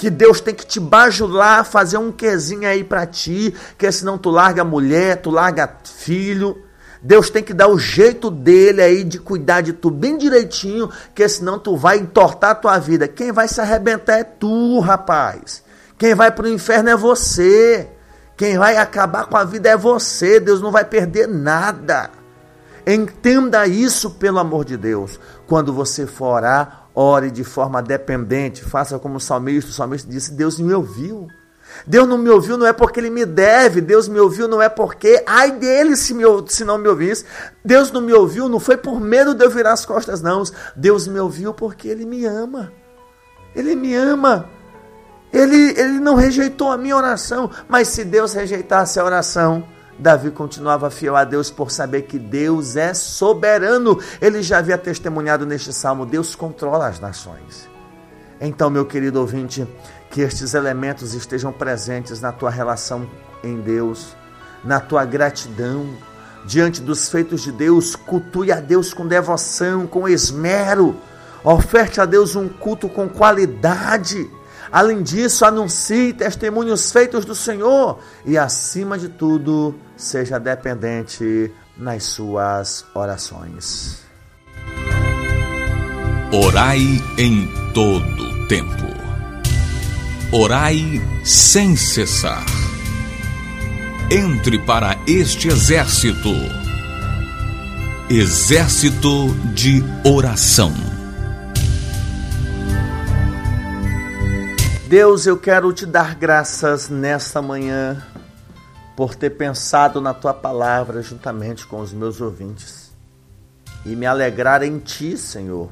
que 0.01 0.09
Deus 0.09 0.41
tem 0.41 0.55
que 0.55 0.65
te 0.65 0.79
bajular, 0.79 1.63
fazer 1.63 1.99
um 1.99 2.11
quezinho 2.11 2.67
aí 2.67 2.83
para 2.83 3.05
ti, 3.05 3.53
que 3.77 3.91
senão 3.91 4.17
tu 4.17 4.31
larga 4.31 4.63
mulher, 4.63 5.17
tu 5.17 5.29
larga 5.29 5.77
filho. 5.83 6.59
Deus 7.03 7.29
tem 7.29 7.43
que 7.43 7.53
dar 7.53 7.67
o 7.67 7.77
jeito 7.77 8.31
dele 8.31 8.81
aí 8.81 9.03
de 9.03 9.19
cuidar 9.19 9.61
de 9.61 9.73
tu 9.73 9.91
bem 9.91 10.17
direitinho, 10.17 10.89
que 11.13 11.29
senão 11.29 11.59
tu 11.59 11.77
vai 11.77 11.99
entortar 11.99 12.49
a 12.49 12.55
tua 12.55 12.79
vida. 12.79 13.07
Quem 13.07 13.31
vai 13.31 13.47
se 13.47 13.61
arrebentar 13.61 14.17
é 14.17 14.23
tu, 14.23 14.79
rapaz. 14.79 15.63
Quem 15.99 16.15
vai 16.15 16.31
para 16.31 16.45
o 16.45 16.49
inferno 16.49 16.89
é 16.89 16.95
você. 16.95 17.87
Quem 18.35 18.57
vai 18.57 18.77
acabar 18.77 19.27
com 19.27 19.37
a 19.37 19.43
vida 19.43 19.69
é 19.69 19.77
você. 19.77 20.39
Deus 20.39 20.63
não 20.63 20.71
vai 20.71 20.83
perder 20.83 21.27
nada. 21.27 22.09
Entenda 22.87 23.67
isso, 23.67 24.09
pelo 24.09 24.39
amor 24.39 24.65
de 24.65 24.77
Deus. 24.77 25.19
Quando 25.45 25.71
você 25.71 26.07
for 26.07 26.37
orar, 26.37 26.80
Ore 26.93 27.31
de 27.31 27.43
forma 27.43 27.81
dependente, 27.81 28.63
faça 28.63 28.99
como 28.99 29.15
o 29.15 29.19
salmista. 29.19 29.71
O 29.71 29.73
salmista 29.73 30.09
disse: 30.09 30.33
Deus 30.33 30.59
me 30.59 30.73
ouviu. 30.73 31.27
Deus 31.87 32.07
não 32.07 32.17
me 32.17 32.29
ouviu 32.29 32.57
não 32.57 32.67
é 32.67 32.73
porque 32.73 32.99
ele 32.99 33.09
me 33.09 33.25
deve, 33.25 33.79
Deus 33.79 34.07
me 34.07 34.19
ouviu 34.19 34.45
não 34.45 34.61
é 34.61 34.67
porque, 34.67 35.23
ai 35.25 35.51
dele 35.51 35.95
se, 35.95 36.13
me, 36.13 36.23
se 36.47 36.65
não 36.65 36.77
me 36.77 36.87
ouvisse. 36.87 37.25
Deus 37.63 37.91
não 37.91 38.01
me 38.01 38.13
ouviu, 38.13 38.49
não 38.49 38.59
foi 38.59 38.77
por 38.77 38.99
medo 38.99 39.33
de 39.33 39.45
eu 39.45 39.49
virar 39.49 39.71
as 39.71 39.85
costas, 39.85 40.21
não. 40.21 40.43
Deus 40.75 41.07
me 41.07 41.19
ouviu 41.19 41.53
porque 41.53 41.87
ele 41.87 42.05
me 42.05 42.25
ama. 42.25 42.71
Ele 43.55 43.75
me 43.75 43.95
ama. 43.95 44.49
Ele, 45.31 45.73
ele 45.79 45.99
não 45.99 46.15
rejeitou 46.15 46.69
a 46.69 46.77
minha 46.77 46.95
oração, 46.95 47.49
mas 47.67 47.87
se 47.87 48.03
Deus 48.03 48.33
rejeitasse 48.33 48.99
a 48.99 49.05
oração, 49.05 49.65
Davi 49.99 50.31
continuava 50.31 50.89
fiel 50.89 51.15
a 51.15 51.23
Deus 51.23 51.51
por 51.51 51.71
saber 51.71 52.03
que 52.03 52.17
Deus 52.17 52.75
é 52.75 52.93
soberano. 52.93 53.99
Ele 54.19 54.41
já 54.41 54.57
havia 54.57 54.77
testemunhado 54.77 55.45
neste 55.45 55.71
salmo: 55.71 56.05
Deus 56.05 56.35
controla 56.35 56.87
as 56.87 56.99
nações. 56.99 57.69
Então, 58.39 58.69
meu 58.69 58.85
querido 58.85 59.19
ouvinte, 59.19 59.67
que 60.09 60.21
estes 60.21 60.53
elementos 60.53 61.13
estejam 61.13 61.53
presentes 61.53 62.19
na 62.19 62.31
tua 62.31 62.49
relação 62.49 63.07
em 63.43 63.61
Deus, 63.61 64.15
na 64.63 64.79
tua 64.79 65.05
gratidão 65.05 65.87
diante 66.45 66.81
dos 66.81 67.07
feitos 67.07 67.43
de 67.43 67.51
Deus, 67.51 67.95
cultue 67.95 68.51
a 68.51 68.59
Deus 68.59 68.93
com 68.93 69.07
devoção, 69.07 69.85
com 69.85 70.09
esmero, 70.09 70.95
oferte 71.43 72.01
a 72.01 72.05
Deus 72.05 72.35
um 72.35 72.49
culto 72.49 72.89
com 72.89 73.07
qualidade 73.07 74.27
Além 74.71 75.03
disso, 75.03 75.43
anuncie 75.43 76.13
testemunhos 76.13 76.91
feitos 76.91 77.25
do 77.25 77.35
Senhor 77.35 77.99
e, 78.25 78.37
acima 78.37 78.97
de 78.97 79.09
tudo, 79.09 79.75
seja 79.97 80.39
dependente 80.39 81.51
nas 81.77 82.03
suas 82.05 82.85
orações. 82.93 83.99
Orai 86.31 86.79
em 87.17 87.45
todo 87.73 88.47
tempo. 88.47 88.87
Orai 90.31 91.01
sem 91.25 91.75
cessar. 91.75 92.45
Entre 94.09 94.57
para 94.59 94.97
este 95.05 95.49
exército. 95.49 96.29
Exército 98.09 99.33
de 99.53 99.83
oração. 100.05 101.00
Deus, 104.91 105.25
eu 105.25 105.37
quero 105.37 105.71
te 105.71 105.85
dar 105.85 106.15
graças 106.15 106.89
nesta 106.89 107.41
manhã 107.41 108.05
por 108.93 109.15
ter 109.15 109.29
pensado 109.29 110.01
na 110.01 110.13
tua 110.13 110.33
palavra 110.33 111.01
juntamente 111.01 111.65
com 111.65 111.79
os 111.79 111.93
meus 111.93 112.19
ouvintes 112.19 112.91
e 113.85 113.95
me 113.95 114.05
alegrar 114.05 114.63
em 114.63 114.79
ti, 114.79 115.17
Senhor, 115.17 115.71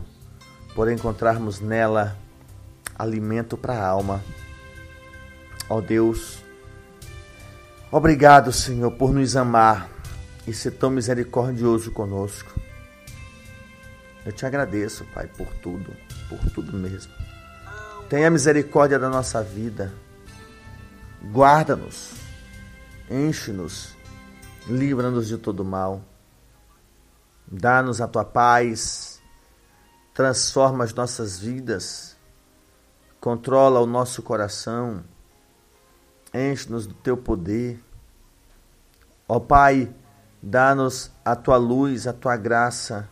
por 0.74 0.90
encontrarmos 0.90 1.60
nela 1.60 2.16
alimento 2.98 3.58
para 3.58 3.74
a 3.74 3.86
alma. 3.86 4.24
Ó 5.70 5.82
Deus, 5.82 6.40
obrigado, 7.92 8.54
Senhor, 8.54 8.92
por 8.92 9.12
nos 9.12 9.36
amar 9.36 9.90
e 10.48 10.54
ser 10.54 10.72
tão 10.72 10.90
misericordioso 10.90 11.92
conosco. 11.92 12.58
Eu 14.26 14.32
te 14.32 14.46
agradeço, 14.46 15.04
Pai, 15.14 15.28
por 15.28 15.54
tudo, 15.56 15.94
por 16.30 16.40
tudo 16.52 16.72
mesmo. 16.78 17.12
Tenha 18.10 18.32
misericórdia 18.32 18.98
da 18.98 19.08
nossa 19.08 19.44
vida. 19.44 19.94
Guarda-nos, 21.32 22.14
enche-nos, 23.08 23.96
livra-nos 24.68 25.28
de 25.28 25.38
todo 25.38 25.64
mal. 25.64 26.02
Dá-nos 27.46 28.02
a 28.02 28.08
tua 28.08 28.26
paz, 28.26 29.22
transforma 30.12 30.84
as 30.84 30.92
nossas 30.92 31.38
vidas, 31.38 32.18
controla 33.22 33.80
o 33.80 33.86
nosso 33.86 34.24
coração, 34.24 35.04
enche-nos 36.34 36.88
do 36.88 36.96
teu 36.96 37.16
poder. 37.16 37.80
Ó 39.28 39.40
Pai, 39.40 39.94
dá-nos 40.42 41.12
a 41.24 41.36
tua 41.36 41.58
luz, 41.58 42.08
a 42.08 42.14
tua 42.14 42.36
graça. 42.36 43.08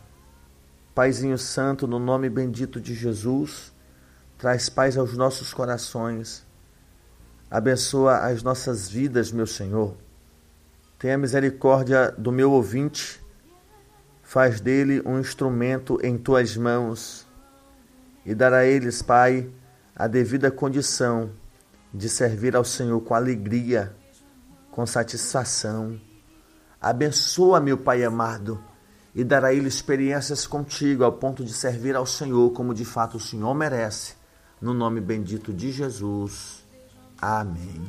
Paizinho 0.92 1.38
Santo, 1.38 1.86
no 1.86 2.00
nome 2.00 2.28
bendito 2.28 2.80
de 2.80 2.94
Jesus, 2.94 3.72
traz 4.38 4.68
paz 4.68 4.96
aos 4.96 5.14
nossos 5.14 5.52
corações. 5.52 6.46
Abençoa 7.50 8.18
as 8.18 8.42
nossas 8.42 8.88
vidas, 8.88 9.30
meu 9.32 9.46
Senhor. 9.46 9.94
Tenha 10.98 11.18
misericórdia 11.18 12.14
do 12.16 12.32
meu 12.32 12.52
ouvinte 12.52 13.20
faz 14.28 14.60
dele 14.60 15.00
um 15.06 15.18
instrumento 15.18 15.98
em 16.02 16.18
tuas 16.18 16.54
mãos 16.54 17.26
e 18.26 18.34
dará 18.34 18.58
a 18.58 18.66
eles, 18.66 19.00
Pai, 19.00 19.48
a 19.96 20.06
devida 20.06 20.50
condição 20.50 21.30
de 21.94 22.10
servir 22.10 22.54
ao 22.54 22.62
Senhor 22.62 23.00
com 23.00 23.14
alegria, 23.14 23.96
com 24.70 24.84
satisfação. 24.84 25.98
Abençoa, 26.78 27.58
meu 27.58 27.78
Pai 27.78 28.04
amado, 28.04 28.62
e 29.14 29.24
dará 29.24 29.48
a 29.48 29.54
ele 29.54 29.66
experiências 29.66 30.46
contigo 30.46 31.04
ao 31.04 31.12
ponto 31.12 31.42
de 31.42 31.54
servir 31.54 31.96
ao 31.96 32.04
Senhor 32.04 32.52
como 32.52 32.74
de 32.74 32.84
fato 32.84 33.16
o 33.16 33.20
Senhor 33.20 33.54
merece. 33.54 34.17
No 34.60 34.74
nome 34.74 35.00
bendito 35.00 35.52
de 35.52 35.70
Jesus. 35.70 36.64
Amém. 37.20 37.82